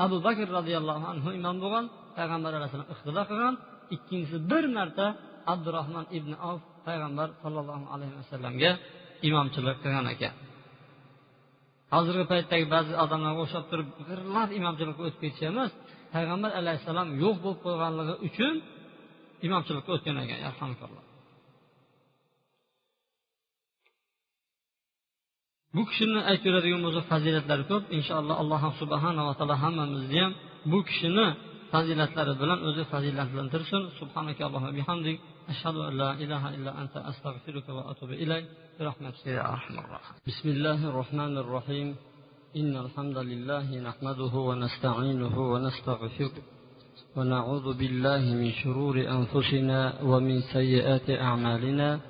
abu 0.05 0.17
bakr 0.27 0.47
roziyallohu 0.59 1.05
anhu 1.13 1.29
imom 1.39 1.57
bo'lgan 1.63 1.85
payg'ambar 2.19 2.53
alayhissalom 2.59 2.89
iqtido 2.95 3.23
qilgan. 3.31 3.55
Ikkinchisi 3.95 4.39
bir 4.51 4.65
marta 4.77 5.07
abdurahmon 5.53 6.07
ibn 6.19 6.33
avf 6.49 6.63
payg'ambar 6.89 7.29
sollallohu 7.43 7.87
alayhi 7.95 8.15
vasallamga 8.21 8.71
imomchilik 9.29 9.77
qilgan 9.83 10.07
ekan. 10.15 10.35
Hozirgi 11.95 12.25
paytdagi 12.33 12.67
ba'zi 12.75 12.93
odamlarga 13.05 13.41
o'xshab 13.45 13.65
turib 13.71 13.89
g'irlab 14.09 14.49
imomchilikka 14.59 15.03
o'tib 15.07 15.21
ketish 15.25 15.45
emas 15.53 15.71
payg'ambar 16.15 16.51
alayhissalom 16.61 17.09
yo'q 17.23 17.37
bo'lib 17.45 17.61
qo'yganligi 17.67 18.15
uchun 18.29 18.55
imomchilikka 19.47 19.91
o'tgan 19.97 20.17
ekan 20.25 20.41
bu 25.77 25.83
kishini 25.89 26.21
aytib 26.31 26.47
beradigan 26.49 26.81
bo'lsak 26.87 27.05
fazilatlari 27.13 27.65
ko'p 27.71 27.85
inshaalloh 27.99 28.37
alloh 28.43 28.63
subhanava 28.81 29.33
taolo 29.39 29.57
hammamizni 29.65 30.19
ham 30.25 30.33
bu 30.73 30.79
kishini 30.89 31.27
fazilatlari 31.73 32.33
bilan 32.43 32.59
o'zi 32.69 32.83
fazilatlantirsin 32.93 33.83
subhanakallohu 33.99 34.69
bihamdik. 34.79 35.19
An 35.49 35.97
la 35.97 36.15
ilaha 36.15 36.55
illa 36.57 36.71
anta 36.71 37.01
astag'firuka 37.11 37.73
va 37.73 37.83
atubu 37.91 38.15
ilayk 38.15 38.47
برحمتك. 38.81 39.27
يا 39.27 39.53
أرحم 39.53 39.79
الراحمين. 39.79 40.21
بسم 40.27 40.49
الله 40.49 40.89
الرحمن 40.89 41.39
الرحيم. 41.39 41.97
إن 42.57 42.77
الحمد 42.77 43.19
لله 43.19 43.81
نحمده 43.81 44.35
ونستعينه 44.35 45.39
ونستغفره 45.53 46.33
ونعوذ 47.17 47.79
بالله 47.79 48.23
من 48.35 48.53
شرور 48.53 48.97
أنفسنا 48.97 50.03
ومن 50.03 50.41
سيئات 50.41 51.11
أعمالنا. 51.11 52.01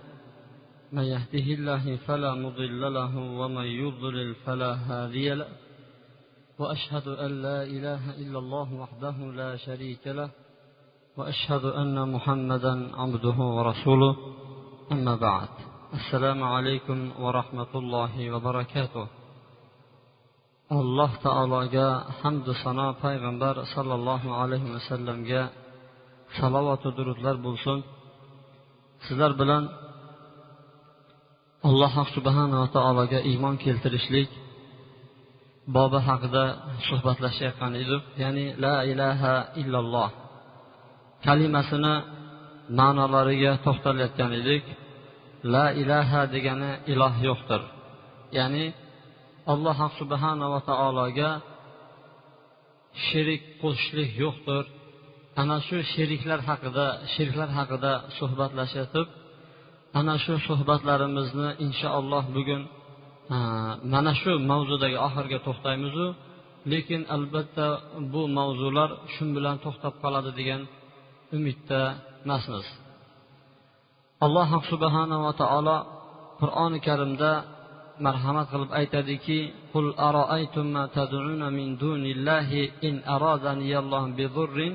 من 0.93 1.03
يهده 1.03 1.47
الله 1.55 1.97
فلا 1.97 2.35
مضل 2.35 2.95
له 2.95 3.17
ومن 3.17 3.65
يضلل 3.65 4.35
فلا 4.35 4.73
هادي 4.75 5.35
له. 5.35 5.49
وأشهد 6.59 7.09
أن 7.09 7.43
لا 7.43 7.63
إله 7.63 8.03
إلا 8.23 8.39
الله 8.39 8.75
وحده 8.75 9.17
لا 9.33 9.57
شريك 9.57 10.07
له. 10.07 10.31
وأشهد 11.17 11.65
أن 11.65 11.97
محمدا 12.15 12.75
عبده 12.97 13.39
ورسوله. 13.57 14.17
أما 14.93 15.15
بعد 15.17 15.49
السلام 15.99 16.43
عليكم 16.43 16.99
ورحمة 17.21 17.73
الله 17.75 18.31
وبركاته. 18.31 19.07
الله 20.73 21.11
تعالى 21.27 21.69
جاء 21.69 22.11
حمد 22.21 22.47
صنع 22.65 22.93
پیغمبر 23.05 23.55
صلى 23.75 23.95
الله 23.95 24.23
عليه 24.41 24.65
وسلم 24.75 25.25
جاء. 25.25 25.53
صلوات 26.41 26.85
درودلر 26.97 27.37
بولسون 27.45 27.83
sizlar 29.09 29.33
ايمان 29.41 29.69
alloh 31.69 31.95
subhanava 32.15 32.67
taologa 32.77 33.19
iymon 33.31 33.55
keltirishlik 33.65 34.31
bobi 35.75 35.99
haqida 36.09 36.45
suhbatlashayotgan 36.89 37.73
يعني 38.17 38.45
لا 38.65 38.83
اله 38.83 39.21
الا 39.61 39.79
الله. 39.85 40.22
Kalimasini 41.27 41.95
ma'nolariga 42.79 43.53
to'xtalayotgan 43.65 44.31
edik. 44.41 44.65
La 45.55 45.67
ilaha 45.83 46.21
degani 46.35 46.73
iloh 46.93 47.15
yo'qdir. 47.29 47.63
Ya'ni 48.39 48.67
alloh 49.53 49.79
subhanava 50.01 50.59
taologa 50.71 51.31
sherik 53.07 53.43
qo'shishlik 53.63 54.11
yo'qdir. 54.25 54.65
Ana 55.41 55.57
shu 55.67 55.77
sheriklar 55.95 56.41
haqida 56.49 56.87
shirklar 57.15 57.51
haqida 57.59 57.93
suhbatlashib 58.19 59.07
ana 60.01 60.15
shu 60.25 60.35
suhbatlarimizni 60.49 61.49
inshaalloh 61.67 62.25
bugun 62.37 62.63
mana 63.93 64.13
shu 64.21 64.33
mavzudagi 64.51 64.97
oxiriga 65.07 65.39
to'xtaymizu. 65.47 66.07
Lekin 66.73 67.03
albatta 67.17 67.67
bu 68.13 68.23
mavzular 68.39 68.91
shu 69.15 69.25
bilan 69.37 69.57
to'xtab 69.65 69.95
qoladi 70.03 70.31
degan 70.41 70.63
umidda 71.37 71.81
emasmiz. 72.25 72.67
Alloh 74.25 74.51
subhanava 74.71 75.31
taolo 75.43 75.79
qur'oni 76.41 76.79
karimda 76.87 77.33
marhamat 78.07 78.47
qilib 78.53 78.71
aytadiki 78.81 79.39
qul 79.73 79.87
aroaytum 80.09 80.67
ma 80.77 80.85
tad'una 80.97 81.47
min 81.59 81.69
dunillahi 81.85 82.63
in 82.89 82.95
aradani 83.15 83.67
bi 84.19 84.25
zurrin 84.37 84.75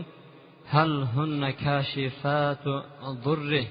hal 0.73 0.93
hunna 1.15 1.49
kashifatu 1.65 2.71
durri 3.25 3.63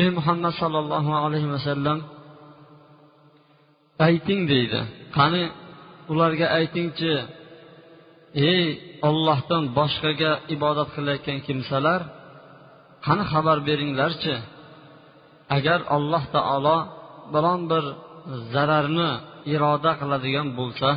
ey 0.00 0.08
muhammad 0.18 0.52
sollallohu 0.62 1.10
alayhi 1.24 1.48
vasallam 1.56 1.98
ayting 4.08 4.40
deydi. 4.52 4.80
Qani 5.16 5.42
ularga 6.12 6.46
aytingchi? 6.58 7.12
Ey 8.50 8.64
ollohdan 9.08 9.64
boshqaga 9.78 10.32
ibodat 10.54 10.88
qilayotgan 10.96 11.38
kimsalar 11.46 12.00
qani 13.06 13.24
xabar 13.32 13.58
beringlarchi? 13.68 14.34
Agar 15.56 15.80
alloh 15.96 16.24
taolo 16.34 16.78
biron 17.34 17.60
bir 17.70 17.84
zararni 18.54 19.10
iroda 19.54 19.92
qiladigan 20.00 20.48
bo'lsa 20.58 20.90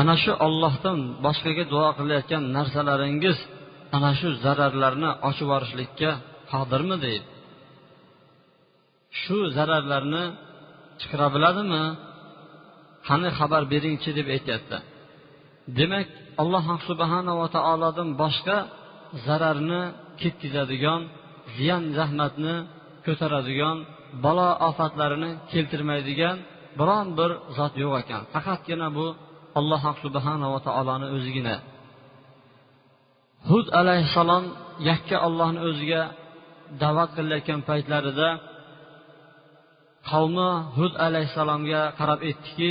ana 0.00 0.14
shu 0.22 0.32
ollohdan 0.46 0.98
boshqaga 1.24 1.64
duo 1.72 1.88
qilayotgan 1.98 2.42
narsalaringiz 2.56 3.38
ana 3.96 4.10
shu 4.18 4.28
zararlarni 4.44 5.10
ochib 5.28 5.46
yuborishlikka 5.46 6.10
qodirmi 6.52 6.96
deydi. 7.04 7.28
Shu 9.20 9.36
zararlarni 9.56 10.24
chiqara 11.00 11.26
biladimi? 11.34 11.84
Qani 13.08 13.28
xabar 13.38 13.62
beringchi 13.72 14.10
deb 14.18 14.26
aytyapti. 14.36 14.78
Demak 15.78 16.08
alloh 16.42 16.66
subhanava 16.88 17.46
taolodan 17.56 18.08
boshqa 18.22 18.58
zararni 19.26 19.82
ketkazadigan 20.20 21.02
ziyon 21.56 21.84
zahmatni 21.98 22.54
ko'taradigan 23.06 23.76
balo 24.24 24.48
ofatlarini 24.68 25.30
keltirmaydigan 25.52 26.36
biron 26.78 27.06
bir 27.18 27.30
zot 27.56 27.74
yo'q 27.82 27.94
ekan. 28.02 28.22
Faqatgina 28.34 28.88
bu 28.98 29.06
alloh 29.60 29.82
subhanava 30.04 30.58
taoloni 30.66 31.06
o'zigina. 31.16 31.56
Hud 33.50 33.66
alayhissalom 33.80 34.44
yakka 34.90 35.16
ollohni 35.26 35.60
o'ziga 35.68 36.02
da'vat 36.82 37.10
qilayotgan 37.16 37.60
paytlarida 37.68 38.28
qavmi 40.10 40.50
hud 40.76 40.94
alayhissalomga 41.06 41.82
qarab 41.98 42.20
aytdiki 42.28 42.70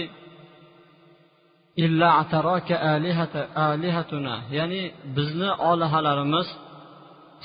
ya'ni 4.57 4.81
bizni 5.17 5.49
olihalarimiz 5.69 6.47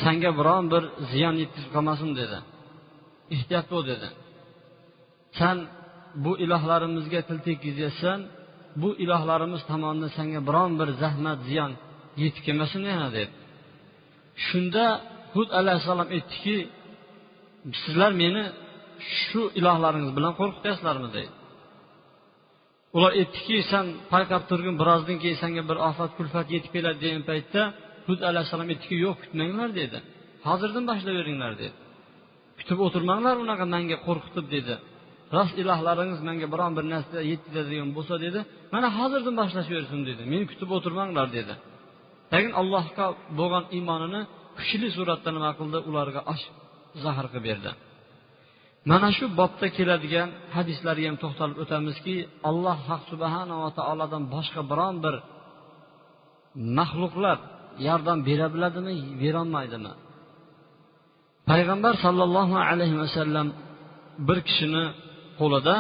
sanga 0.03 0.31
biron 0.39 0.65
bir 0.73 0.83
ziyon 1.11 1.35
yetkazib 1.43 1.71
qolmasin 1.77 2.11
dedi. 2.21 2.39
Ehtiyot 3.35 3.67
bo'l 3.73 3.85
dedi. 3.93 4.09
San 5.39 5.59
bu 6.25 6.33
ilohlarimizga 6.45 7.21
til 7.29 7.39
tekkizyapsan 7.47 8.19
bu 8.83 8.89
ilohlarimiz 9.05 9.63
tomonidan 9.71 10.11
senga 10.19 10.41
biron 10.49 10.73
bir 10.81 10.89
zahmat 11.03 11.39
ziyon 11.49 11.73
yetib 12.23 12.43
kelmasin 12.47 12.83
yana 12.93 13.09
dedi 13.17 13.33
shunda 14.47 14.85
hud 15.35 15.51
alayhissalom 15.61 16.09
aytdiki 16.17 16.57
sizlar 17.83 18.13
meni 18.23 18.45
shu 19.23 19.43
ilohlaringiz 19.59 20.13
bilan 20.19 20.33
qo'rqityapsizlarmi 20.41 21.09
deydi 21.17 21.35
ular 22.97 23.13
aytdiki 23.21 23.57
san 23.73 23.87
payqab 24.13 24.43
turgin 24.51 24.77
birozdan 24.81 25.17
keyin 25.23 25.39
senga 25.43 25.63
bir 25.71 25.79
ofat 25.89 26.11
kulfat 26.19 26.47
yetib 26.55 26.71
keladi 26.77 26.99
degan 27.05 27.23
paytda 27.31 27.63
hud 28.09 28.21
alayhissalom 28.29 28.69
aytdiki 28.73 28.97
yo'q 29.05 29.17
kutmanglar 29.23 29.71
dedi. 29.81 29.99
Hozirdan 30.49 30.85
boshlayveringlar 30.91 31.53
dedi. 31.63 31.77
Kutib 32.59 32.79
o'tirmanglar 32.87 33.35
unaqa 33.45 33.65
manga 33.75 33.97
qo'rqitib 34.07 34.47
dedi. 34.57 34.75
Rost 35.37 35.55
ilohlaringiz 35.63 36.21
menga 36.29 36.47
biron 36.55 36.73
bir 36.79 36.85
narsa 36.95 37.19
yetkazadigan 37.33 37.91
bo'lsa 37.97 38.15
dedi. 38.25 38.41
Mana 38.75 38.89
hozirdan 38.99 39.35
boshlashaversin 39.41 40.01
dedi. 40.09 40.23
Meni 40.33 40.45
kutib 40.51 40.71
o'tirmanglar 40.77 41.27
dedi. 41.39 41.55
Lekin 42.33 42.53
allohga 42.61 43.07
bo'lgan 43.39 43.65
iymonini 43.77 44.21
kuchli 44.59 44.89
suratda 44.97 45.31
nima 45.37 45.51
qildi 45.59 45.79
ularga 45.89 46.21
ochib 46.33 46.55
zahr 47.05 47.27
qilib 47.33 47.45
berdi. 47.49 47.71
Mana 48.91 49.09
shu 49.17 49.25
bobda 49.41 49.67
keladigan 49.77 50.29
hadislarga 50.57 51.07
ham 51.11 51.17
to'xtalib 51.23 51.57
o'tamizki 51.65 52.15
alloh 52.51 52.79
haq 52.89 53.03
subhanava 53.13 53.69
taolodan 53.79 54.23
boshqa 54.35 54.61
biron 54.71 54.97
bir 55.05 55.15
maxluqlar 56.79 57.39
yordam 57.87 58.19
bera 58.29 58.47
biladimi 58.55 58.95
berolmaydimi? 59.23 59.93
Payg'ambar 61.51 61.95
sollallohu 62.05 62.57
alayhi 62.71 62.97
vasallam 63.03 63.49
bir 64.29 64.39
kishini 64.49 64.85
qo'lida 65.41 65.77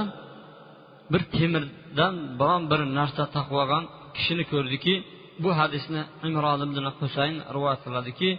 bir 1.13 1.23
temirdan 1.37 2.15
biron 2.41 2.63
bir 2.71 2.81
narsa 2.99 3.25
taqib 3.37 3.57
olgan 3.63 3.85
kishini 4.17 4.45
ko'rdiki 4.53 4.95
bu 5.43 5.51
hadisni 5.61 6.01
imron 6.29 6.61
ibn 6.67 6.79
husayn 7.01 7.37
rivoyat 7.55 7.81
qiladiki 7.87 8.31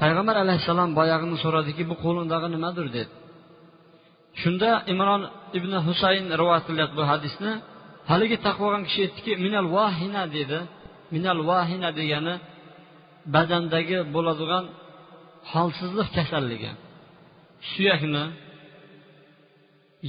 payg'ambar 0.00 0.36
alayhissalom 0.44 0.90
boyag'ini 0.98 1.36
so'radiki 1.44 1.82
bu 1.90 1.94
qo'lingdagi 2.04 2.48
nimadir? 2.54 2.86
dedi. 2.96 3.12
Shunda 4.40 4.70
imron 4.92 5.22
ibn 5.58 5.72
husayn 5.86 6.26
rivoyat 6.40 6.64
qilyapti 6.68 6.96
bu 7.00 7.04
hadisni. 7.12 7.52
Haligi 8.10 8.36
taqib 8.46 8.62
olgan 8.66 8.82
kishi 8.88 9.00
aytdiki 9.06 9.32
minal 9.46 9.68
vahina 9.76 10.22
dedi. 10.36 10.58
Minal 11.14 11.40
vahina 11.50 11.88
degani 11.98 12.34
badandagi 13.34 13.98
bo'ladigan 14.14 14.64
holsizlik 15.52 16.08
kasalligi. 16.16 16.70
Suyakni 17.72 18.24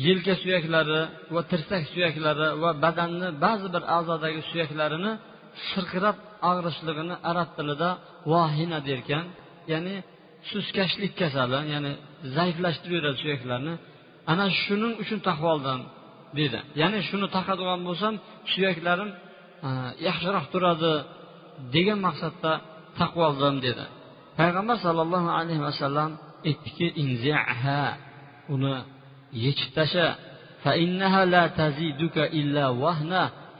yelka 0.06 0.34
suyaklari 0.44 1.02
va 1.34 1.42
tirsak 1.52 1.84
suyaklari 1.94 2.48
va 2.64 2.72
badanni 2.84 3.28
ba'zi 3.44 3.68
bir 3.74 3.84
a'zodagi 3.98 4.42
suyaklarini 4.50 5.12
sirqirab 5.70 6.18
og'rishligini 6.52 7.16
arab 7.32 7.50
tilida 7.58 7.90
vahina 8.34 8.80
derkan. 8.90 9.26
Ya'ni 9.74 9.96
suskashlik 10.52 11.14
kasali 11.22 11.60
ya'ni 11.74 11.92
zaiflashtirib 12.36 12.94
yuboradi 12.98 13.18
suyaklarni. 13.24 13.74
Ana 14.32 14.46
shuning 14.64 14.94
uchun 15.04 15.20
taqvo 15.28 15.48
oldim 15.56 15.82
dedi. 16.40 16.60
Ya'ni 16.82 17.00
shuni 17.10 17.28
taqadigan 17.38 17.80
bo'lsam 17.88 18.14
suyaklarim 18.52 19.10
e, 19.68 19.70
yaxshiroq 20.08 20.46
turadi 20.54 20.94
degan 21.76 22.00
maqsadda 22.08 22.52
taqvo 23.00 23.22
oldim 23.30 23.56
dedi. 23.68 23.86
Payg'ambar 24.40 24.78
sollallohu 24.86 25.30
alayhi 25.40 25.62
vasallam 25.70 26.12
aytdiki 26.50 26.88
uni 28.54 28.76
yechib 29.46 29.72
tasha. 29.80 30.08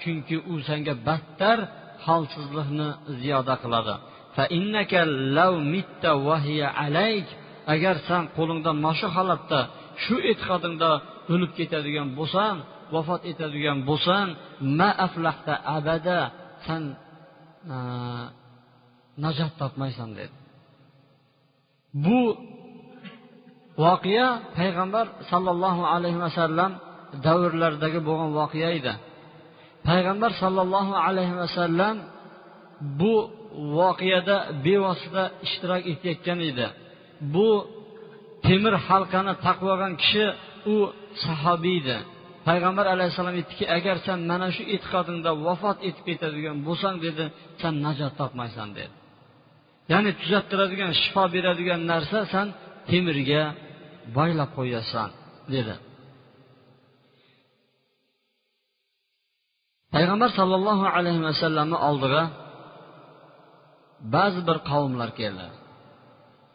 Chunki 0.02 0.38
u 0.52 0.54
senga 0.68 0.94
battar 1.08 1.58
holsizlikni 2.06 2.90
ziyoda 3.22 3.56
qiladi. 3.64 3.96
Agar 7.74 7.96
san 8.08 8.24
qo'lingda 8.38 8.72
mana 8.84 8.96
shu 9.00 9.08
holatda 9.16 9.60
shu 10.04 10.16
e'tiqodingda 10.32 10.92
o'lib 11.34 11.52
ketadigan 11.58 12.08
bo'lsang 12.20 12.58
vafot 12.94 13.22
etadigan 13.32 13.78
bo'lsang 13.90 14.28
ma 14.80 14.90
aflahta 15.06 15.54
abada 15.78 16.20
san 16.66 16.84
e, 17.74 17.76
najot 19.24 19.52
topmaysan 19.62 20.10
dedi. 20.20 20.36
Bu 22.06 22.22
voqea 23.84 24.28
payg'ambar 24.58 25.06
sollallohu 25.32 25.84
alayhi 25.96 26.20
vasallam 26.26 26.72
davrlaridagi 27.26 28.00
bo'lgan 28.08 28.30
voqea 28.40 28.70
edi. 28.80 28.94
Payg'ambar 29.88 30.32
sollallohu 30.42 30.94
alayhi 31.08 31.36
vasallam 31.44 31.96
bu 33.00 33.16
voqeada 33.78 34.38
bevosita 34.66 35.24
ishtirok 35.46 35.82
etayotgan 35.92 36.40
edi. 36.50 36.68
Bu 37.34 37.50
temir 38.48 38.74
halqani 38.88 39.34
taqib 39.46 39.68
olgan 39.74 39.94
kishi 40.02 40.26
u 40.74 40.76
sahobiy 41.24 41.78
edi. 41.82 41.98
Payg'ambar 42.48 42.86
alayhissalom 42.94 43.36
aytdiki 43.40 43.66
agar 43.78 43.96
san 44.06 44.20
mana 44.32 44.48
shu 44.56 44.64
e'tiqodingda 44.76 45.32
vafot 45.46 45.78
etib 45.88 46.04
ketadigan 46.10 46.58
bo'lsang 46.68 46.96
dedi 47.06 47.26
san 47.62 47.74
najot 47.86 48.14
topmaysan 48.22 48.70
dedi. 48.78 48.94
Ya'ni 49.92 50.12
tuzattiradigan 50.22 50.92
shifo 51.02 51.24
beradigan 51.36 51.82
narsa 51.92 52.20
san 52.34 52.48
temirga 52.90 53.44
boylab 54.18 54.50
qo'yasan 54.58 55.10
dedi. 55.56 55.76
Payg'ambar 59.94 60.30
sollallohu 60.40 60.86
alayhi 60.98 61.22
vasallamni 61.30 61.78
oldiga 61.90 62.24
ba'zi 64.16 64.42
bir 64.48 64.58
qavmlar 64.70 65.10
keldi. 65.20 65.46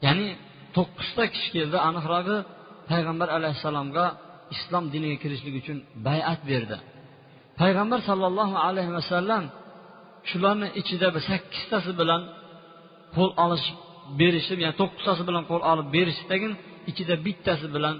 Ya'ni 0.07 0.29
to'qqizta 0.77 1.25
kishi 1.35 1.49
keldi. 1.57 1.77
Aniqrog'i 1.89 2.39
payg'ambar 2.91 3.29
alayhissalomga 3.37 4.07
islom 4.55 4.85
diniga 4.95 5.17
kirishlik 5.23 5.55
uchun 5.63 5.79
bayat 6.09 6.41
berdi. 6.51 6.77
Payg'ambar 7.61 8.01
sollallohu 8.09 8.57
alayhi 8.69 8.93
vasallam 8.99 9.45
shularni 10.31 10.69
ichida 10.81 11.09
bir 11.15 11.23
sakkiztasi 11.31 11.93
bilan 12.01 12.23
qo'l 13.17 13.31
olishib 13.45 13.77
berishib 14.21 14.59
ya'ni 14.65 14.77
to'qqiztasi 14.81 15.23
bilan 15.29 15.45
qo'l 15.51 15.63
olib 15.73 15.89
berishdagin 15.97 16.53
ichida 16.91 17.15
bittasi 17.27 17.67
bilan 17.77 17.97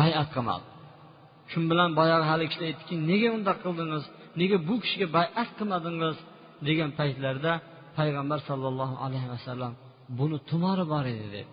bayat 0.00 0.28
qilmadi. 0.34 0.64
Shu 1.50 1.58
bilan 1.72 1.90
boyagi 1.98 2.26
haligi 2.30 2.50
kishi 2.52 2.64
aytdiki 2.70 2.94
nega 3.10 3.28
undoq 3.36 3.58
qildingiz? 3.64 4.04
Nega 4.40 4.56
bu 4.68 4.74
kishiga 4.82 5.06
bayat 5.18 5.48
qilmadingiz? 5.58 6.16
degan 6.68 6.90
paytlarda 6.98 7.52
payg'ambar 7.98 8.38
sollallohu 8.48 8.96
alayhi 9.04 9.28
vasallam 9.34 9.72
buni 10.18 10.38
tumori 10.50 10.84
bor 10.92 11.04
edi 11.14 11.26
deb 11.36 11.48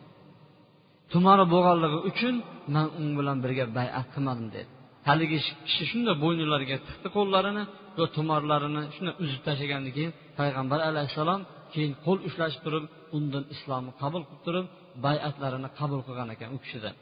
tumori 1.12 1.46
bo'lganligi 1.54 2.00
uchun 2.10 2.36
man 2.76 2.88
u 3.02 3.04
bilan 3.20 3.38
birga 3.44 3.66
bayat 3.78 4.08
qilmadim 4.14 4.48
dedi. 4.56 4.70
Haligi 5.10 5.40
kishi 5.68 5.84
shunday 5.92 6.16
bo'ynilariga 6.24 6.78
tiqdi 6.88 7.08
qo'llarini 7.18 7.64
va 8.00 8.06
tumorlarini 8.16 8.84
shunday 8.96 9.16
uzib 9.24 9.42
tashlagandan 9.48 9.92
keyin 9.98 10.12
payg'ambar 10.40 10.80
alayhissalom 10.90 11.42
keyin 11.74 11.94
qo'l 12.06 12.20
ushlashib 12.28 12.62
turib 12.66 12.86
undan 13.18 13.44
islomni 13.54 13.92
qabul 14.02 14.22
qilib 14.28 14.42
turib 14.48 14.66
bayatlarini 15.06 15.70
qabul 15.80 16.00
qilgan 16.08 16.30
ekan 16.36 16.50
u 16.56 16.58
kishidan 16.64 16.96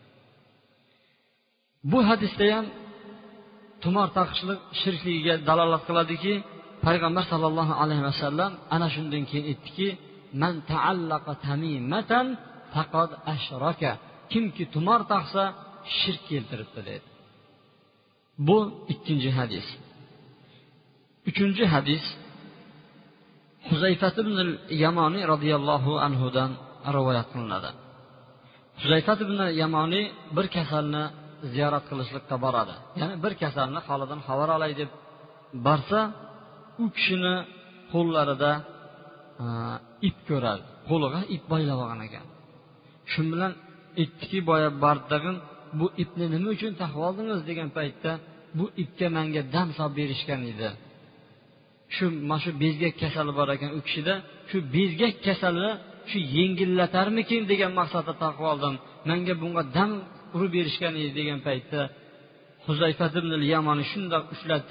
bu 1.91 1.99
hadisda 2.09 2.45
ham 2.55 2.65
tumor 3.83 4.07
taqishlik 4.17 4.59
shirkligiga 4.81 5.35
dalolat 5.49 5.83
qiladiki 5.89 6.33
payg'ambar 6.85 7.23
sollallohu 7.31 7.73
alayhi 7.83 8.03
vasallam 8.09 8.51
ana 8.75 8.87
shundan 8.95 9.23
keyin 9.29 9.45
aytdiki 9.51 9.87
man 10.41 10.55
taallaqa 10.71 11.33
tamimatan 11.47 12.27
faqad 12.73 13.11
ashraka. 13.33 13.91
Kimki 14.31 14.63
tumor 14.73 15.01
taqsa 15.13 15.43
shirk 15.99 16.21
keltiribdi 16.29 16.81
dedi. 16.89 17.07
Bu 18.47 18.57
ikkinchi 18.93 19.31
hadis. 19.39 19.67
Uchinchi 21.29 21.65
hadis 21.73 22.03
huzayfat 23.69 24.15
ibn 24.23 24.37
yamoniy 24.83 25.23
roziyallohu 25.33 25.91
anhudan 26.07 26.51
rivoyat 26.95 27.27
qilinadi. 27.33 27.69
Huzayfat 28.81 29.19
ibn 29.25 29.39
yamoniy 29.61 30.05
bir 30.35 30.47
kasalni 30.55 31.03
ziyorat 31.53 31.85
qilishlikqa 31.89 32.35
boradi. 32.45 32.75
Ya'ni 32.99 33.15
bir 33.23 33.33
kasalni 33.41 33.79
holidan 33.87 34.19
xabar 34.27 34.49
olay 34.57 34.71
deb 34.81 34.89
borsa 35.67 35.99
u 36.83 36.85
kishini 36.95 37.35
qo'llarida 37.93 38.51
e, 39.43 39.45
ip 40.09 40.17
ko'radi 40.29 40.63
qo'liga 40.89 41.19
ip 41.35 41.43
boylab 41.51 41.79
olgan 41.83 42.01
ekan. 42.07 42.25
Shu 43.11 43.21
bilan 43.31 43.51
aytdiki 44.01 44.39
boya 44.49 44.69
bordag'in 44.83 45.35
bu 45.79 45.87
ipni 46.03 46.25
nima 46.33 46.49
uchun 46.55 46.73
taqib 46.81 47.01
oldingiz? 47.07 47.39
degan 47.49 47.69
paytda 47.77 48.11
bu 48.57 48.65
ipga 48.83 49.07
manga 49.17 49.41
dam 49.55 49.67
solib 49.77 49.95
berishgan 50.01 50.41
edi. 50.51 50.69
Shu 51.95 52.05
mana 52.29 52.41
shu 52.43 52.51
bezgak 52.63 52.95
kasali 53.03 53.31
bor 53.39 53.47
ekan 53.55 53.71
u 53.77 53.79
kishida 53.87 54.13
shu 54.49 54.57
bezgak 54.75 55.15
kasali 55.27 55.67
shu 56.09 56.19
yengillatarmikin? 56.37 57.41
degan 57.51 57.71
maqsadda 57.79 58.13
taqib 58.23 58.45
oldim. 58.51 58.73
Manga 59.09 59.33
bunga 59.41 59.63
dam 59.77 59.91
urib 60.35 60.51
berishgan 60.57 60.93
edi 61.01 61.11
degan 61.19 61.39
paytda 61.47 61.81
huzayfa 62.65 63.05
ibn 63.19 63.31
yamoni 63.53 63.83
shundoq 63.91 64.23
ushlab 64.35 64.61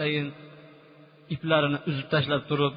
iplarini 1.34 1.78
uzib 1.88 2.06
tashlab 2.14 2.42
turib 2.50 2.74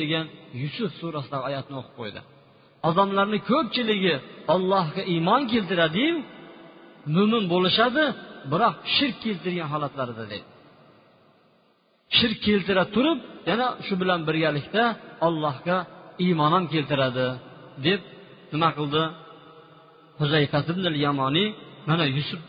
degan 0.00 0.26
yusuf 0.62 0.90
surasidagi 1.00 1.44
oyatni 1.50 1.74
o'qib 1.80 1.94
qo'ydi. 2.00 2.20
Odamlarni 2.88 3.38
ko'pchiligi 3.50 4.14
ollohga 4.54 5.02
iymon 5.14 5.42
keltiradiyu 5.52 6.14
mo'min 7.16 7.44
bo'lishadi 7.52 8.04
biroq 8.52 8.74
shirk 8.96 9.16
keltirgan 9.24 9.68
holatlarida 9.74 10.24
deydi. 10.32 10.48
Shirk 12.18 12.38
keltira 12.46 12.84
turib 12.94 13.18
yana 13.50 13.66
shu 13.86 13.94
bilan 14.02 14.20
birgalikda 14.28 14.84
allohga 15.26 15.76
iymon 16.24 16.50
ham 16.54 16.64
keltiradi 16.74 17.26
deb 17.86 18.00
nima 18.52 18.70
qildi? 18.78 19.02
Huzayfat 20.20 20.66
ibn 20.72 20.84
yamoniy 21.06 21.48
mana 21.88 22.04
yusuf 22.16 22.40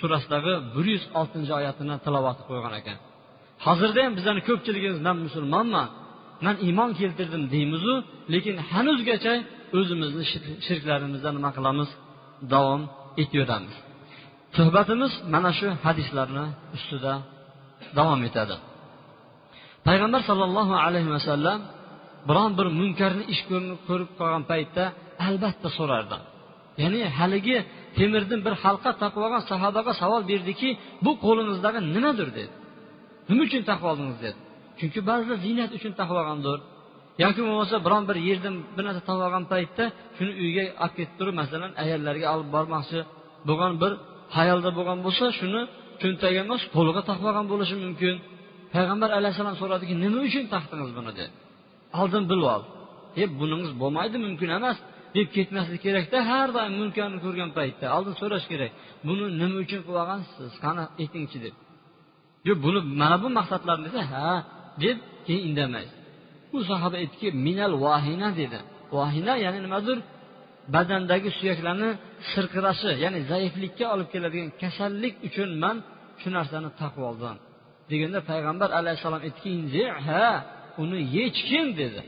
surasidagi 0.00 0.54
bir 0.74 0.86
yuz 0.94 1.04
oltinchi 1.20 1.52
oyatini 1.60 1.94
tilovat 2.04 2.38
qilib 2.38 2.48
qo'ygan 2.50 2.74
ekan. 2.80 2.98
Hozirda 3.66 4.00
ham 4.04 4.12
bizlarni 4.18 4.42
ko'pchiligimiz 4.48 5.00
man 5.06 5.16
musulmonman 5.26 5.86
man 6.46 6.56
iymon 6.66 6.90
keltirdim 7.00 7.42
deymizu 7.54 7.94
lekin 8.32 8.56
hanuzgacha 8.70 9.34
o'zimizni 9.78 10.24
shirklarimizda 10.66 11.30
nima 11.36 11.50
qilamiz? 11.56 11.88
Davom 12.52 12.82
etaveramiz 13.22 13.76
suhbatimiz 14.56 15.12
mana 15.34 15.50
shu 15.58 15.68
hadislarni 15.84 16.46
ustida 16.76 17.12
davom 17.98 18.20
etadi. 18.28 18.56
Payg'ambar 19.86 20.20
sollallohu 20.30 20.74
alayhi 20.86 21.10
vasallam 21.16 21.58
biron 22.28 22.50
bir 22.58 22.66
munkarni 22.80 23.24
ish 23.34 23.42
ko'rib 23.88 24.10
qolgan 24.18 24.44
paytda 24.52 24.84
albatta 25.26 25.68
so'rardi. 25.78 26.18
Ya'ni 26.82 27.00
haligi 27.18 27.56
temirdan 27.96 28.40
bir 28.46 28.54
halqa 28.62 28.90
taqib 29.02 29.20
olgan 29.26 29.42
sahobaga 29.50 29.92
savol 30.02 30.22
berdiki 30.30 30.68
bu 31.04 31.12
qo'lingizdagi 31.24 31.80
nimadir 31.94 32.28
dedi. 32.38 32.52
Nima 33.28 33.42
uchun 33.48 33.62
taqib 33.70 33.86
oldingiz 33.90 34.18
dedi. 34.24 34.38
Chunki 34.78 35.00
ba'zida 35.10 35.34
ziynat 35.44 35.70
uchun 35.78 35.92
taqib 36.00 36.16
olgandir 36.22 36.58
yoki 37.24 37.40
bo'lmasa 37.46 37.76
biron 37.86 38.02
bir 38.08 38.16
yerdan 38.28 38.54
bir 38.76 38.82
narsa 38.86 39.02
topib 39.08 39.24
olgan 39.26 39.44
paytda 39.52 39.84
shuni 40.16 40.32
uyga 40.42 40.64
olib 40.84 40.94
ketib 40.98 41.14
turib 41.18 41.34
masalan 41.40 41.70
ayollarga 41.82 42.26
olib 42.34 42.48
bormoqchi 42.56 43.00
bo'lgan 43.48 43.72
bir 43.82 43.92
hayolda 44.36 44.70
bo'lgan 44.78 44.98
bo'lsa 45.06 45.24
shuni 45.38 45.60
cho'ntagiga 46.02 46.40
emas 46.46 46.62
qo'liga 46.76 47.02
taqib 47.08 47.26
olgan 47.30 47.46
bo'lishi 47.52 47.76
mumkin. 47.84 48.14
Payg'ambar 48.74 49.10
alayhissalom 49.18 49.56
so'radiki 49.62 49.94
nima 50.04 50.18
uchun 50.28 50.44
taqdingiz 50.54 50.90
buni 50.98 51.12
dedi. 51.18 51.32
Oldin 52.00 52.24
bilib 52.30 52.46
ol. 52.54 52.62
E 53.20 53.24
buningiz 53.40 53.72
bo'lmaydi 53.82 54.16
mumkin 54.26 54.48
emas. 54.58 54.76
Deb 55.16 55.28
ketmaslik 55.36 55.80
kerakda 55.86 56.18
har 56.30 56.48
doim 56.56 56.72
munkarni 56.80 57.18
ko'rgan 57.24 57.50
paytda 57.58 57.86
oldin 57.96 58.14
so'rash 58.20 58.46
kerak 58.52 58.72
buni 59.06 59.24
nima 59.40 59.56
uchun 59.64 59.80
qilib 59.84 60.00
olgansiz 60.02 60.52
qani 60.64 60.84
aytingchi 61.02 61.38
deb. 61.44 61.54
Yo'q 62.48 62.58
buni 62.66 62.80
mana 63.00 63.16
bu 63.22 63.28
maqsadlarni 63.38 63.84
desa 63.88 64.02
ha 64.12 64.26
deb 64.82 64.96
keyin 65.26 65.42
indamaysiz. 65.48 65.96
U 66.56 66.58
sahoba 66.70 66.96
aytdiki 67.02 67.28
minal 67.46 67.74
vahina 67.84 68.28
dedi. 68.40 68.58
Vahina 68.96 69.32
ya'ni 69.44 69.60
nimadir? 69.66 69.98
Badandagi 70.74 71.30
suyaklarni 71.38 71.90
sirqirashi 72.32 72.90
ya'ni 73.04 73.20
zaiflikka 73.32 73.84
olib 73.94 74.08
keladigan 74.14 74.50
kasallik 74.62 75.14
uchun 75.28 75.50
man 75.62 75.76
shu 76.20 76.28
narsani 76.36 76.70
taqib 76.80 77.02
oldim 77.10 77.36
deganda 77.90 78.20
payg'ambar 78.30 78.68
alayhissalom 78.78 79.22
aytdiki 79.26 79.84
ha 80.06 80.24
uni 80.82 81.00
yechgin 81.18 81.66
dedi. 81.80 82.00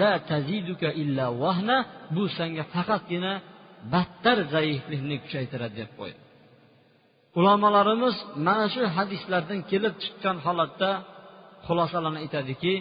La 0.00 0.12
taziduka 0.30 0.88
illa 1.02 1.24
vahna 1.42 1.76
bu 2.14 2.24
senga 2.36 2.64
faqatgina 2.74 3.32
battar 3.92 4.38
zaiflikni 4.54 5.16
kuchaytiradi 5.22 5.76
deb 5.80 5.90
qo'ydi 5.98 6.20
ulamolarimiz 7.38 8.16
mana 8.46 8.66
shu 8.74 8.82
hadislardan 8.96 9.60
kelib 9.70 9.94
chiqqan 10.02 10.36
holatda 10.46 10.90
xulosalarni 11.66 12.18
aytadiki 12.24 12.74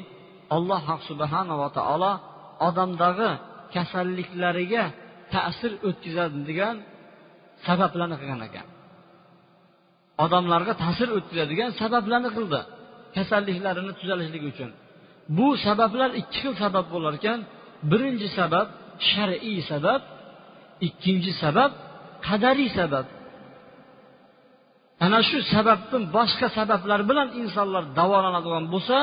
alloh 0.55 0.83
subhanava 1.09 1.67
taolo 1.77 2.13
odamdagi 2.67 3.29
kasalliklariga 3.75 4.83
ta'sir 5.33 5.71
o'tkazadigan 5.87 6.75
sabablarni 7.67 8.15
qilgan 8.21 8.41
ekan. 8.47 8.67
Odamlarga 10.25 10.73
ta'sir 10.83 11.09
o'tkazadigan 11.17 11.69
sabablarni 11.81 12.29
qildi 12.37 12.59
kasalliklarini 13.15 13.93
tuzalishligi 13.99 14.47
uchun. 14.53 14.69
Bu 15.37 15.47
sabablar 15.65 16.09
ikki 16.21 16.37
xil 16.41 16.53
sabab 16.63 16.85
bo'lar 16.93 17.13
ekan. 17.19 17.39
Birinchi 17.91 18.27
sabab 18.39 18.67
shar'iy 19.11 19.59
sabab 19.71 20.01
ikkinchi 20.87 21.31
sabab 21.43 21.71
qadariy 22.27 22.69
sabab. 22.79 23.05
Ana 25.05 25.19
shu 25.29 25.37
sababdan 25.53 26.03
boshqa 26.17 26.47
sabablar 26.57 26.99
bilan 27.09 27.27
insonlar 27.41 27.83
davolanadigan 27.99 28.65
bo'lsa 28.73 28.97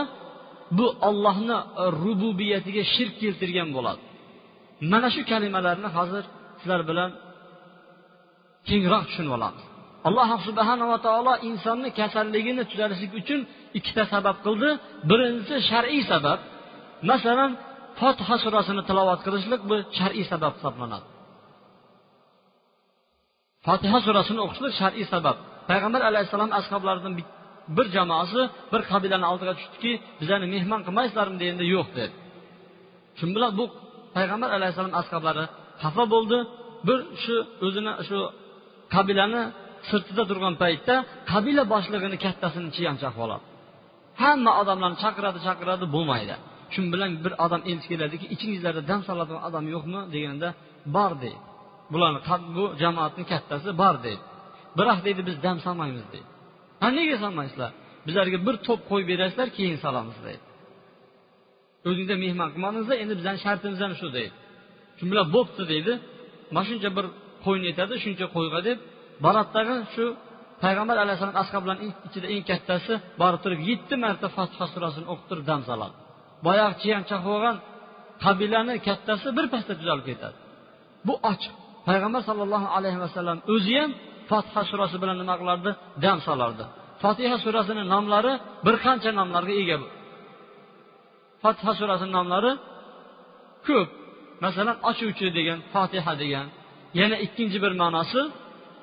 bu 0.79 0.87
ollohni 1.09 1.59
rububiyatiga 2.05 2.83
shirk 2.95 3.15
keltirgan 3.23 3.69
bo'ladi. 3.77 4.03
Mana 4.93 5.09
shu 5.15 5.23
kalimalarni 5.31 5.89
hozir 5.97 6.25
sizlar 6.61 6.83
bilan 6.91 7.11
kengroq 8.69 9.03
tushunib 9.09 9.33
olamiz. 9.39 9.65
Alloh 10.09 10.31
subhanava 10.49 10.97
taolo 11.07 11.33
insonni 11.49 11.91
kasalligini 11.99 12.63
tuzalishlik 12.71 13.13
uchun 13.21 13.41
ikkita 13.79 14.05
sabab 14.15 14.37
qildi. 14.45 14.71
Birinchisi 15.11 15.57
shar'iy 15.71 16.03
sabab. 16.13 16.39
Masalan 17.11 17.51
fotiha 18.01 18.37
surasini 18.45 18.83
tilovat 18.89 19.21
qilishlik 19.27 19.63
bu 19.71 19.77
shar'iy 19.99 20.25
sabab 20.33 20.53
hisoblanadi. 20.59 21.07
Fotiha 23.67 23.99
surasini 24.07 24.41
o'qishlik 24.47 24.73
shar'iy 24.81 25.07
sabab. 25.15 25.37
Payg'ambar 25.71 26.03
alayhissalom 26.11 26.51
ashoblaridan 26.59 27.15
bir 27.77 27.87
jamoasi 27.97 28.41
bir 28.73 28.81
qabilani 28.91 29.27
oldiga 29.33 29.53
tushdiki 29.59 29.93
bizlarni 30.21 30.47
mehmon 30.55 30.81
qilmaysizlarmi? 30.87 31.37
deganda 31.43 31.65
yo'q 31.75 31.89
dedi. 31.99 32.15
Shu 33.19 33.25
bilan 33.37 33.53
bu 33.59 33.65
payg'ambar 34.17 34.51
alayhissalom 34.57 34.95
ashoblari 35.01 35.45
xafa 35.83 36.05
bo'ldi. 36.15 36.39
Bir 36.89 36.99
shu 37.23 37.37
o'zini 37.67 37.93
shu 38.09 38.19
qabilani 38.95 39.43
sirtida 39.91 40.23
turgan 40.31 40.55
paytda 40.63 40.95
qabila 41.33 41.65
boshlig'ini 41.75 42.17
kattasini 42.25 42.71
chiyanchoq 42.77 43.17
oladi. 43.25 43.45
Hamma 44.23 44.53
odamlarni 44.61 44.99
chaqiradi 45.05 45.39
chaqiradi 45.47 45.87
bo'lmaydi. 45.95 46.35
Shu 46.73 46.81
bilan 46.95 47.11
bir 47.25 47.33
odam 47.45 47.63
elchi 47.71 47.87
keladiki 47.93 48.27
ichingizlarda 48.35 48.83
dam 48.91 49.01
soladigan 49.09 49.43
odam 49.49 49.65
yo'qmi 49.75 50.01
deganda 50.15 50.49
bor 50.97 51.13
deydi. 51.23 51.41
Bularni 51.93 52.21
bu 52.57 52.65
jamoatni 52.83 53.25
kattasi 53.33 53.69
bor 53.83 53.97
deydi. 54.07 54.23
Biroq 54.79 54.99
deydi 55.07 55.23
biz 55.29 55.37
dam 55.47 55.57
solmaymiz 55.67 56.07
deydi. 56.13 56.29
Ha 56.83 56.89
nega 56.99 57.17
solmaysizlar? 57.25 57.71
Bizlarga 58.07 58.39
bir 58.47 58.57
to'p 58.67 58.81
qo'yib 58.91 59.07
berasizlar 59.13 59.49
keyin 59.59 59.79
solamiz 59.85 60.19
deydi. 60.27 60.45
O'zingizda 61.89 62.17
mehmon 62.25 62.49
qilmadingizlar 62.55 62.97
endi 63.03 63.15
bizani 63.21 63.39
shartimiz 63.45 63.81
ham 63.85 63.93
shu 64.01 64.09
deydi. 64.17 64.35
Shu 64.99 65.05
bilan 65.11 65.27
bo'pti 65.37 65.63
deydi. 65.73 65.93
Mana 66.55 66.67
shuncha 66.71 66.91
bir 66.99 67.07
qo'yni 67.45 67.67
aytadi 67.71 67.95
shuncha 68.05 68.27
qo'yga 68.37 68.61
deb 68.69 68.79
baratdagi 69.25 69.75
shu 69.95 70.05
payg'ambar 70.65 70.97
alayhissalom 71.05 71.37
ashoblarni 71.43 71.87
ichida 72.07 72.27
eng 72.35 72.45
kattasi 72.51 72.93
borib 73.21 73.41
turib 73.45 73.61
yetti 73.71 73.95
marta 74.05 74.27
fotiha 74.37 74.67
surasini 74.75 75.07
o'qib 75.13 75.27
turib 75.31 75.45
dam 75.51 75.61
soladi. 75.69 75.95
Boyagi 76.47 76.75
chiyanchoq 76.83 77.23
bo'lgan 77.31 77.57
qabilani 78.25 78.75
kattasi 78.89 79.29
bir 79.37 79.47
pasda 79.53 79.73
tuzalib 79.81 80.05
ketadi. 80.11 80.37
Bu 81.07 81.15
ochiq. 81.31 81.55
Payg'ambar 81.89 82.23
sollallohu 82.29 82.69
alayhi 82.77 82.99
vasallam 83.05 83.39
o'zi 83.55 83.75
ham 83.81 83.91
fotiha 84.31 84.63
surasi 84.71 84.97
bilan 85.03 85.17
nima 85.23 85.35
qilardi? 85.41 85.71
Dam 86.05 86.19
solardi. 86.29 86.65
Fotiha 87.03 87.37
surasini 87.45 87.83
nomlari 87.95 88.33
bir 88.67 88.75
qancha 88.85 89.11
nomlarga 89.21 89.55
ega 89.63 89.77
fotiha 91.43 91.73
surasini 91.81 92.13
nomlari 92.19 92.53
ko'p. 93.69 93.89
Masalan 94.45 94.77
ochuvchi 94.91 95.27
degan 95.39 95.59
fotiha 95.75 96.13
degan 96.23 96.47
yana 97.01 97.17
ikkinchi 97.27 97.59
bir 97.65 97.73
ma'nosi 97.83 98.21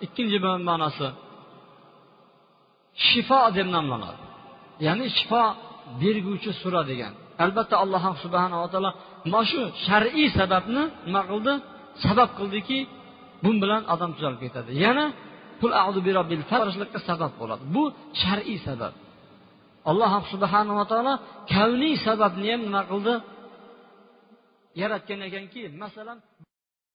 ikkinchi 0.06 0.38
ma'nosi. 0.70 1.08
Shifo 3.08 3.40
deb 3.58 3.68
nomlanadi 3.76 4.24
ya'ni 4.86 5.06
shifo 5.18 5.44
berguvchi 6.02 6.52
sura 6.62 6.82
degan. 6.92 7.14
Albatta 7.44 7.76
alloh 7.84 8.04
subhanava 8.24 8.68
taolo 8.74 8.92
mana 9.32 9.42
shu 9.52 9.62
shar'iy 9.86 10.28
sababni 10.40 10.84
nima 11.08 11.22
qildi? 11.30 11.54
Sabab 12.06 12.30
qildiki 12.40 12.80
bu 13.44 13.50
bilan 13.64 13.82
odam 13.94 14.12
tuzalib 14.16 14.40
ketadi. 14.46 14.72
Yana 14.86 15.06
qul 15.62 15.72
a'udu 15.82 16.00
sabab 17.10 17.32
bo'ladi. 17.42 17.64
Bu 17.76 17.84
shar'iy 18.22 18.60
sabab. 18.68 18.94
Alloh 19.90 20.12
subhanava 20.34 20.84
taolo 20.92 21.14
kavniy 21.54 21.96
sababni 22.08 22.48
ham 22.54 22.62
nima 22.68 22.82
qildi? 22.92 23.14
Yaratgan 24.82 25.20
ekanki 25.28 25.62
masalan 25.84 26.18